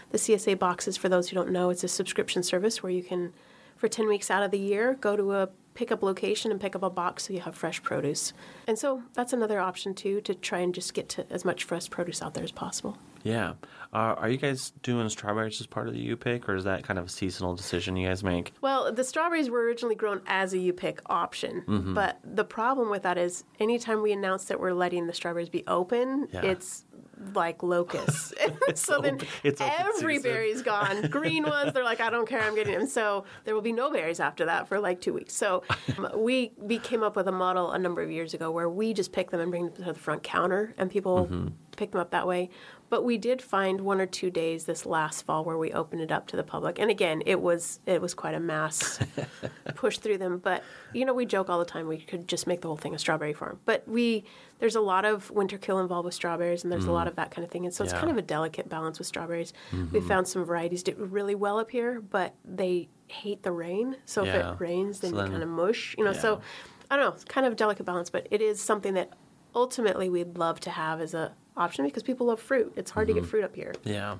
The 0.09 0.17
csa 0.17 0.57
boxes 0.59 0.97
for 0.97 1.07
those 1.07 1.29
who 1.29 1.35
don't 1.35 1.51
know 1.51 1.69
it's 1.69 1.83
a 1.83 1.87
subscription 1.87 2.43
service 2.43 2.83
where 2.83 2.91
you 2.91 3.03
can 3.03 3.31
for 3.75 3.87
10 3.87 4.07
weeks 4.07 4.31
out 4.31 4.43
of 4.43 4.51
the 4.51 4.59
year, 4.59 4.95
go 4.95 5.15
to 5.15 5.33
a 5.33 5.49
pickup 5.73 6.01
location 6.01 6.51
and 6.51 6.59
pick 6.59 6.75
up 6.75 6.83
a 6.83 6.89
box 6.89 7.27
so 7.27 7.33
you 7.33 7.41
have 7.41 7.53
fresh 7.53 7.83
produce. 7.83 8.33
And 8.67 8.79
so 8.79 9.03
that's 9.13 9.33
another 9.33 9.59
option 9.59 9.93
too 9.93 10.21
to 10.21 10.33
try 10.33 10.59
and 10.59 10.73
just 10.73 10.93
get 10.93 11.09
to 11.09 11.25
as 11.29 11.45
much 11.45 11.65
fresh 11.65 11.89
produce 11.89 12.21
out 12.21 12.33
there 12.33 12.43
as 12.43 12.51
possible. 12.51 12.97
Yeah. 13.23 13.53
Uh, 13.91 14.15
are 14.17 14.29
you 14.29 14.37
guys 14.37 14.71
doing 14.83 15.09
strawberries 15.09 15.59
as 15.59 15.67
part 15.67 15.87
of 15.87 15.93
the 15.93 15.99
U 15.99 16.15
pick, 16.15 16.47
or 16.47 16.55
is 16.55 16.63
that 16.65 16.83
kind 16.83 16.99
of 16.99 17.05
a 17.05 17.09
seasonal 17.09 17.55
decision 17.55 17.97
you 17.97 18.07
guys 18.07 18.23
make? 18.23 18.53
Well, 18.61 18.93
the 18.93 19.03
strawberries 19.03 19.49
were 19.49 19.61
originally 19.61 19.95
grown 19.95 20.21
as 20.27 20.53
a 20.53 20.59
U 20.59 20.73
pick 20.73 21.01
option, 21.07 21.63
mm-hmm. 21.67 21.93
but 21.95 22.19
the 22.23 22.43
problem 22.43 22.89
with 22.89 23.03
that 23.03 23.17
is 23.17 23.43
anytime 23.59 24.01
we 24.01 24.11
announce 24.11 24.45
that 24.45 24.59
we're 24.59 24.73
letting 24.73 25.07
the 25.07 25.13
strawberries 25.13 25.49
be 25.49 25.63
open, 25.67 26.27
yeah. 26.31 26.41
it's 26.43 26.85
like 27.33 27.63
locusts. 27.63 28.33
so 28.75 28.99
then 29.01 29.19
every 29.59 30.19
berry's 30.19 30.61
gone. 30.61 31.01
Green 31.09 31.43
ones, 31.47 31.73
they're 31.73 31.83
like, 31.83 32.01
I 32.01 32.09
don't 32.09 32.27
care, 32.27 32.41
I'm 32.41 32.55
getting 32.55 32.77
them. 32.77 32.87
So 32.87 33.25
there 33.43 33.53
will 33.53 33.61
be 33.61 33.71
no 33.71 33.91
berries 33.91 34.19
after 34.19 34.45
that 34.45 34.67
for 34.67 34.79
like 34.79 35.01
two 35.01 35.13
weeks. 35.13 35.33
So 35.33 35.63
um, 35.97 36.09
we 36.15 36.51
we 36.57 36.79
came 36.79 37.03
up 37.03 37.15
with 37.15 37.27
a 37.27 37.31
model 37.31 37.71
a 37.71 37.79
number 37.79 38.01
of 38.01 38.11
years 38.11 38.33
ago 38.33 38.51
where 38.51 38.69
we 38.69 38.93
just 38.93 39.11
pick 39.11 39.31
them 39.31 39.39
and 39.39 39.51
bring 39.51 39.65
them 39.65 39.75
to 39.75 39.83
the 39.83 39.93
front 39.93 40.23
counter, 40.23 40.73
and 40.77 40.89
people 40.89 41.25
mm-hmm. 41.25 41.47
pick 41.75 41.91
them 41.91 42.01
up 42.01 42.11
that 42.11 42.27
way. 42.27 42.49
But 42.89 43.03
we 43.03 43.17
did 43.17 43.41
find 43.41 43.81
one 43.81 43.99
or 43.99 44.05
two 44.05 44.29
days 44.29 44.65
this 44.65 44.85
last 44.85 45.23
fall 45.23 45.43
where 45.43 45.57
we 45.57 45.71
opened 45.73 46.01
it 46.01 46.11
up 46.11 46.27
to 46.27 46.35
the 46.35 46.43
public, 46.43 46.79
and 46.79 46.91
again, 46.91 47.23
it 47.25 47.41
was 47.41 47.79
it 47.85 48.01
was 48.01 48.13
quite 48.13 48.35
a 48.35 48.39
mass 48.39 48.99
push 49.75 49.97
through 49.97 50.19
them. 50.19 50.37
But 50.37 50.63
you 50.93 51.05
know, 51.05 51.13
we 51.13 51.25
joke 51.25 51.49
all 51.49 51.59
the 51.59 51.65
time 51.65 51.87
we 51.87 51.97
could 51.97 52.27
just 52.27 52.47
make 52.47 52.61
the 52.61 52.67
whole 52.67 52.77
thing 52.77 52.93
a 52.93 52.99
strawberry 52.99 53.33
farm. 53.33 53.59
But 53.65 53.87
we 53.87 54.25
there's 54.59 54.75
a 54.75 54.81
lot 54.81 55.03
of 55.03 55.31
winter 55.31 55.57
kill 55.57 55.79
involved 55.79 56.05
with 56.05 56.13
strawberries, 56.13 56.63
and 56.63 56.71
there's 56.71 56.85
mm. 56.85 56.89
a 56.89 56.91
lot 56.91 57.07
mm. 57.07 57.11
of 57.11 57.15
that 57.15 57.31
kind 57.31 57.43
of 57.43 57.51
thing, 57.51 57.65
and 57.65 57.73
so 57.73 57.83
yeah. 57.83 57.89
it's 57.89 57.99
kind 57.99 58.11
of 58.11 58.17
a 58.17 58.21
delicate 58.21 58.69
balance 58.69 58.99
with 58.99 59.07
strawberries. 59.07 59.53
Mm-hmm. 59.71 59.93
We 59.93 60.01
found 60.01 60.27
some 60.27 60.45
varieties 60.45 60.83
did 60.83 60.97
really 60.97 61.35
well 61.35 61.59
up 61.59 61.71
here, 61.71 62.01
but 62.01 62.35
they 62.45 62.89
hate 63.07 63.43
the 63.43 63.51
rain. 63.51 63.97
So 64.05 64.23
yeah. 64.23 64.33
if 64.33 64.45
it 64.45 64.61
rains, 64.61 64.99
then 64.99 65.11
so 65.11 65.23
you 65.23 65.29
kind 65.29 65.43
of 65.43 65.49
mush, 65.49 65.95
you 65.97 66.03
know. 66.03 66.11
Yeah. 66.11 66.19
So 66.19 66.41
I 66.89 66.95
don't 66.95 67.05
know, 67.05 67.13
it's 67.13 67.25
kind 67.25 67.47
of 67.47 67.53
a 67.53 67.55
delicate 67.55 67.85
balance, 67.85 68.09
but 68.09 68.27
it 68.31 68.41
is 68.41 68.61
something 68.61 68.93
that 68.93 69.11
ultimately 69.55 70.09
we'd 70.09 70.37
love 70.37 70.59
to 70.61 70.69
have 70.69 71.01
as 71.01 71.13
a 71.13 71.33
option 71.57 71.85
because 71.85 72.03
people 72.03 72.27
love 72.27 72.39
fruit. 72.39 72.73
It's 72.75 72.91
hard 72.91 73.07
mm-hmm. 73.07 73.15
to 73.15 73.21
get 73.21 73.23
mm-hmm. 73.23 73.29
fruit 73.29 73.43
up 73.43 73.55
here. 73.55 73.73
Yeah. 73.83 74.17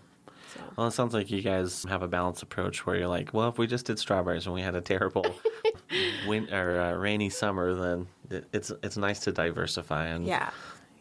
So. 0.54 0.62
Well, 0.78 0.88
it 0.88 0.91
sounds 0.91 1.13
like 1.13 1.30
you 1.32 1.41
guys 1.41 1.86
have 1.89 2.02
a 2.02 2.08
balanced 2.08 2.43
approach 2.43 2.86
where 2.86 2.95
you're 2.95 3.08
like, 3.08 3.34
well, 3.34 3.50
if 3.50 3.58
we 3.58 3.67
just 3.67 3.86
did 3.86 4.00
strawberries 4.00 4.45
and 4.45 4.56
we 4.56 4.62
had 4.62 4.76
a 4.76 4.82
terrible 4.82 5.26
winter, 6.28 6.80
uh, 6.80 6.93
rainy 6.93 7.30
summer, 7.30 7.74
then 7.74 8.08
it's 8.54 8.71
it's 8.84 8.98
nice 8.98 9.19
to 9.21 9.32
diversify 9.32 10.08
and 10.08 10.26
yeah, 10.26 10.50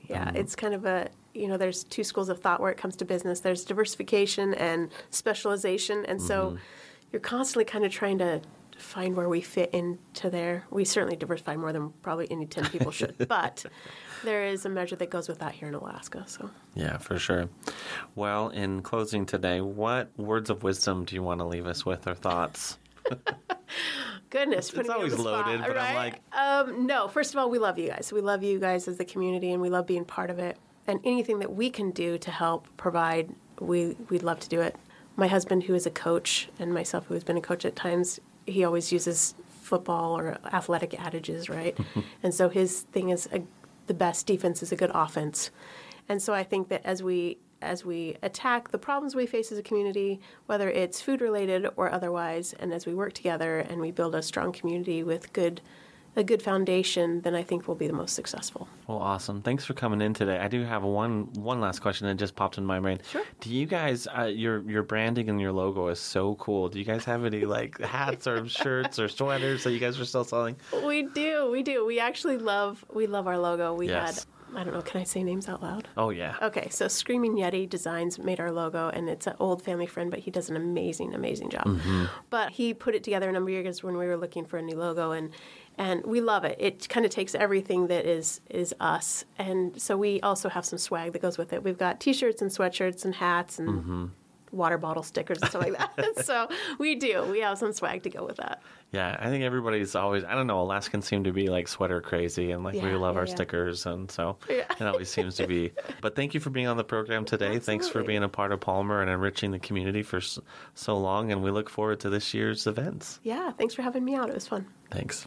yeah, 0.08 0.28
um, 0.28 0.36
it's 0.36 0.56
kind 0.56 0.74
of 0.74 0.84
a 0.84 1.08
you 1.34 1.48
know, 1.48 1.56
there's 1.56 1.84
two 1.84 2.04
schools 2.04 2.28
of 2.28 2.40
thought 2.40 2.60
where 2.60 2.70
it 2.70 2.78
comes 2.78 2.96
to 2.96 3.04
business. 3.04 3.40
There's 3.40 3.64
diversification 3.64 4.54
and 4.54 4.90
specialization, 5.10 6.04
and 6.06 6.22
so 6.22 6.50
mm-hmm. 6.50 6.56
you're 7.12 7.20
constantly 7.20 7.64
kind 7.64 7.84
of 7.84 7.90
trying 7.90 8.18
to 8.18 8.40
find 8.78 9.16
where 9.16 9.28
we 9.28 9.40
fit 9.40 9.70
into 9.72 10.30
there. 10.30 10.64
We 10.70 10.84
certainly 10.84 11.16
diversify 11.16 11.56
more 11.56 11.72
than 11.72 11.90
probably 12.02 12.30
any 12.30 12.46
10 12.46 12.70
people 12.70 12.90
should, 12.90 13.16
but 13.28 13.64
there 14.24 14.44
is 14.44 14.64
a 14.64 14.68
measure 14.68 14.96
that 14.96 15.10
goes 15.10 15.28
with 15.28 15.38
that 15.38 15.52
here 15.52 15.68
in 15.68 15.74
Alaska. 15.74 16.24
So 16.26 16.50
yeah, 16.74 16.98
for 16.98 17.18
sure. 17.18 17.48
Well, 18.14 18.48
in 18.48 18.82
closing 18.82 19.26
today, 19.26 19.60
what 19.60 20.10
words 20.16 20.50
of 20.50 20.62
wisdom 20.62 21.04
do 21.04 21.14
you 21.14 21.22
want 21.22 21.40
to 21.40 21.46
leave 21.46 21.66
us 21.66 21.84
with 21.84 22.06
or 22.06 22.14
thoughts? 22.14 22.78
Goodness, 24.30 24.72
it's 24.72 24.88
always 24.88 25.16
loaded, 25.16 25.60
spot, 25.60 25.68
but 25.68 25.76
right? 25.76 25.90
I'm 25.90 25.94
like, 25.94 26.20
um, 26.32 26.86
no. 26.86 27.06
First 27.06 27.34
of 27.34 27.38
all, 27.38 27.50
we 27.50 27.58
love 27.58 27.78
you 27.78 27.88
guys. 27.88 28.10
We 28.12 28.20
love 28.20 28.42
you 28.42 28.58
guys 28.58 28.88
as 28.88 28.96
the 28.96 29.04
community, 29.04 29.52
and 29.52 29.62
we 29.62 29.70
love 29.70 29.86
being 29.86 30.04
part 30.04 30.28
of 30.28 30.40
it. 30.40 30.58
And 30.88 30.98
anything 31.04 31.38
that 31.38 31.54
we 31.54 31.70
can 31.70 31.92
do 31.92 32.18
to 32.18 32.30
help 32.32 32.66
provide, 32.76 33.32
we 33.60 33.96
we'd 34.10 34.24
love 34.24 34.40
to 34.40 34.48
do 34.48 34.60
it. 34.60 34.74
My 35.16 35.28
husband, 35.28 35.64
who 35.64 35.74
is 35.74 35.86
a 35.86 35.90
coach, 35.90 36.48
and 36.58 36.74
myself, 36.74 37.06
who 37.06 37.14
has 37.14 37.22
been 37.22 37.36
a 37.36 37.40
coach 37.40 37.64
at 37.64 37.76
times, 37.76 38.18
he 38.46 38.64
always 38.64 38.92
uses 38.92 39.34
football 39.62 40.16
or 40.16 40.38
athletic 40.52 40.98
adages, 41.00 41.48
right? 41.48 41.76
and 42.22 42.34
so 42.34 42.48
his 42.48 42.82
thing 42.82 43.10
is 43.10 43.28
a, 43.32 43.42
the 43.86 43.94
best 43.94 44.26
defense 44.26 44.62
is 44.62 44.72
a 44.72 44.76
good 44.76 44.90
offense. 44.94 45.50
And 46.08 46.20
so 46.20 46.34
I 46.34 46.44
think 46.44 46.68
that 46.68 46.84
as 46.84 47.02
we 47.02 47.38
as 47.62 47.82
we 47.82 48.14
attack 48.22 48.70
the 48.70 48.78
problems 48.78 49.14
we 49.14 49.24
face 49.24 49.50
as 49.50 49.56
a 49.56 49.62
community, 49.62 50.20
whether 50.44 50.68
it's 50.68 51.00
food 51.00 51.22
related 51.22 51.66
or 51.76 51.90
otherwise, 51.90 52.52
and 52.52 52.74
as 52.74 52.84
we 52.84 52.94
work 52.94 53.14
together 53.14 53.60
and 53.60 53.80
we 53.80 53.90
build 53.90 54.14
a 54.14 54.22
strong 54.22 54.52
community 54.52 55.02
with 55.02 55.32
good 55.32 55.62
a 56.16 56.24
good 56.24 56.42
foundation, 56.42 57.20
then 57.22 57.34
I 57.34 57.42
think 57.42 57.66
we'll 57.66 57.76
be 57.76 57.86
the 57.86 57.92
most 57.92 58.14
successful. 58.14 58.68
Well, 58.86 58.98
awesome. 58.98 59.42
Thanks 59.42 59.64
for 59.64 59.74
coming 59.74 60.00
in 60.00 60.14
today. 60.14 60.38
I 60.38 60.48
do 60.48 60.62
have 60.62 60.82
one 60.82 61.32
one 61.34 61.60
last 61.60 61.80
question 61.80 62.06
that 62.06 62.14
just 62.14 62.36
popped 62.36 62.58
in 62.58 62.64
my 62.64 62.80
brain. 62.80 63.00
Sure. 63.10 63.24
Do 63.40 63.50
you 63.50 63.66
guys 63.66 64.06
uh, 64.16 64.24
your 64.24 64.62
your 64.70 64.82
branding 64.82 65.28
and 65.28 65.40
your 65.40 65.52
logo 65.52 65.88
is 65.88 66.00
so 66.00 66.34
cool. 66.36 66.68
Do 66.68 66.78
you 66.78 66.84
guys 66.84 67.04
have 67.04 67.24
any 67.24 67.44
like 67.44 67.80
hats 67.80 68.26
or 68.26 68.48
shirts 68.48 68.98
or 68.98 69.08
sweaters 69.08 69.64
that 69.64 69.72
you 69.72 69.78
guys 69.78 69.98
are 69.98 70.04
still 70.04 70.24
selling? 70.24 70.56
We 70.84 71.02
do. 71.02 71.50
We 71.50 71.62
do. 71.62 71.84
We 71.84 71.98
actually 72.00 72.38
love 72.38 72.84
we 72.92 73.06
love 73.06 73.26
our 73.26 73.38
logo. 73.38 73.74
We 73.74 73.88
yes. 73.88 74.16
had 74.16 74.24
I 74.56 74.62
don't 74.62 74.74
know, 74.74 74.82
can 74.82 75.00
I 75.00 75.04
say 75.04 75.22
names 75.22 75.48
out 75.48 75.62
loud? 75.62 75.88
Oh, 75.96 76.10
yeah. 76.10 76.36
Okay, 76.40 76.68
so 76.70 76.86
Screaming 76.86 77.34
Yeti 77.34 77.68
Designs 77.68 78.18
made 78.18 78.38
our 78.38 78.52
logo, 78.52 78.88
and 78.88 79.08
it's 79.08 79.26
an 79.26 79.34
old 79.40 79.62
family 79.62 79.86
friend, 79.86 80.10
but 80.10 80.20
he 80.20 80.30
does 80.30 80.48
an 80.48 80.56
amazing, 80.56 81.14
amazing 81.14 81.50
job. 81.50 81.64
Mm-hmm. 81.64 82.04
But 82.30 82.50
he 82.52 82.72
put 82.72 82.94
it 82.94 83.02
together 83.02 83.28
a 83.28 83.32
number 83.32 83.50
of 83.50 83.64
years 83.64 83.82
when 83.82 83.96
we 83.96 84.06
were 84.06 84.16
looking 84.16 84.44
for 84.44 84.58
a 84.58 84.62
new 84.62 84.76
logo, 84.76 85.10
and 85.12 85.30
and 85.78 86.04
we 86.04 86.20
love 86.20 86.44
it. 86.44 86.56
It 86.60 86.88
kind 86.88 87.04
of 87.04 87.12
takes 87.12 87.34
everything 87.34 87.88
that 87.88 88.06
is 88.06 88.40
is 88.50 88.74
us, 88.80 89.24
and 89.38 89.80
so 89.80 89.96
we 89.96 90.20
also 90.20 90.48
have 90.48 90.64
some 90.64 90.78
swag 90.78 91.12
that 91.12 91.22
goes 91.22 91.38
with 91.38 91.52
it. 91.52 91.62
We've 91.62 91.78
got 91.78 92.00
T-shirts 92.00 92.42
and 92.42 92.50
sweatshirts 92.50 93.04
and 93.04 93.14
hats 93.14 93.58
and 93.58 93.68
mm-hmm. 93.68 94.06
water 94.52 94.78
bottle 94.78 95.02
stickers 95.02 95.38
and 95.40 95.50
stuff 95.50 95.62
like 95.62 95.76
that. 95.76 96.24
so 96.24 96.48
we 96.78 96.94
do. 96.94 97.24
We 97.24 97.40
have 97.40 97.58
some 97.58 97.72
swag 97.72 98.02
to 98.04 98.10
go 98.10 98.24
with 98.24 98.36
that. 98.36 98.62
Yeah, 98.92 99.16
I 99.18 99.28
think 99.28 99.42
everybody's 99.42 99.96
always, 99.96 100.22
I 100.22 100.36
don't 100.36 100.46
know, 100.46 100.60
Alaskans 100.60 101.04
seem 101.04 101.24
to 101.24 101.32
be 101.32 101.48
like 101.48 101.66
sweater 101.66 102.00
crazy 102.00 102.52
and 102.52 102.62
like 102.62 102.76
yeah, 102.76 102.84
we 102.84 102.92
love 102.92 103.16
yeah, 103.16 103.22
our 103.22 103.26
yeah. 103.26 103.34
stickers. 103.34 103.86
And 103.86 104.08
so 104.08 104.36
it 104.48 104.80
always 104.80 105.10
seems 105.10 105.34
to 105.36 105.48
be. 105.48 105.72
But 106.00 106.14
thank 106.14 106.34
you 106.34 106.40
for 106.40 106.50
being 106.50 106.66
on 106.66 106.76
the 106.76 106.84
program 106.84 107.24
today. 107.24 107.46
Absolutely. 107.46 107.66
Thanks 107.66 107.88
for 107.88 108.04
being 108.04 108.22
a 108.22 108.28
part 108.28 108.52
of 108.52 108.60
Palmer 108.60 109.00
and 109.00 109.10
enriching 109.10 109.50
the 109.50 109.58
community 109.58 110.02
for 110.02 110.20
so 110.20 110.96
long. 110.98 111.32
And 111.32 111.42
we 111.42 111.50
look 111.50 111.70
forward 111.70 112.00
to 112.00 112.10
this 112.10 112.34
year's 112.34 112.66
events. 112.66 113.20
Yeah, 113.24 113.50
thanks 113.52 113.74
for 113.74 113.82
having 113.82 114.04
me 114.04 114.14
out. 114.14 114.28
It 114.28 114.34
was 114.34 114.46
fun. 114.46 114.66
Thanks. 114.90 115.26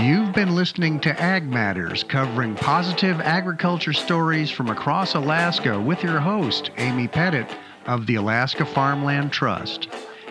You've 0.00 0.32
been 0.32 0.54
listening 0.54 1.00
to 1.00 1.20
Ag 1.20 1.48
Matters, 1.48 2.04
covering 2.04 2.54
positive 2.54 3.20
agriculture 3.20 3.92
stories 3.92 4.50
from 4.50 4.70
across 4.70 5.14
Alaska 5.14 5.78
with 5.80 6.02
your 6.02 6.20
host, 6.20 6.70
Amy 6.78 7.06
Pettit 7.06 7.54
of 7.86 8.06
the 8.06 8.14
Alaska 8.14 8.64
Farmland 8.64 9.30
Trust. 9.32 9.88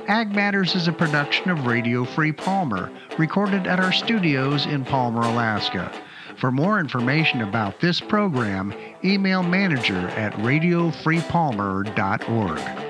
Ag 0.07 0.33
Matters 0.33 0.73
is 0.75 0.87
a 0.87 0.91
production 0.91 1.51
of 1.51 1.67
Radio 1.67 2.03
Free 2.03 2.31
Palmer, 2.31 2.89
recorded 3.17 3.67
at 3.67 3.79
our 3.79 3.91
studios 3.91 4.65
in 4.65 4.83
Palmer, 4.85 5.21
Alaska. 5.21 5.91
For 6.37 6.51
more 6.51 6.79
information 6.79 7.41
about 7.41 7.79
this 7.79 7.99
program, 7.99 8.73
email 9.03 9.43
manager 9.43 10.07
at 10.09 10.33
radiofreepalmer.org. 10.33 12.88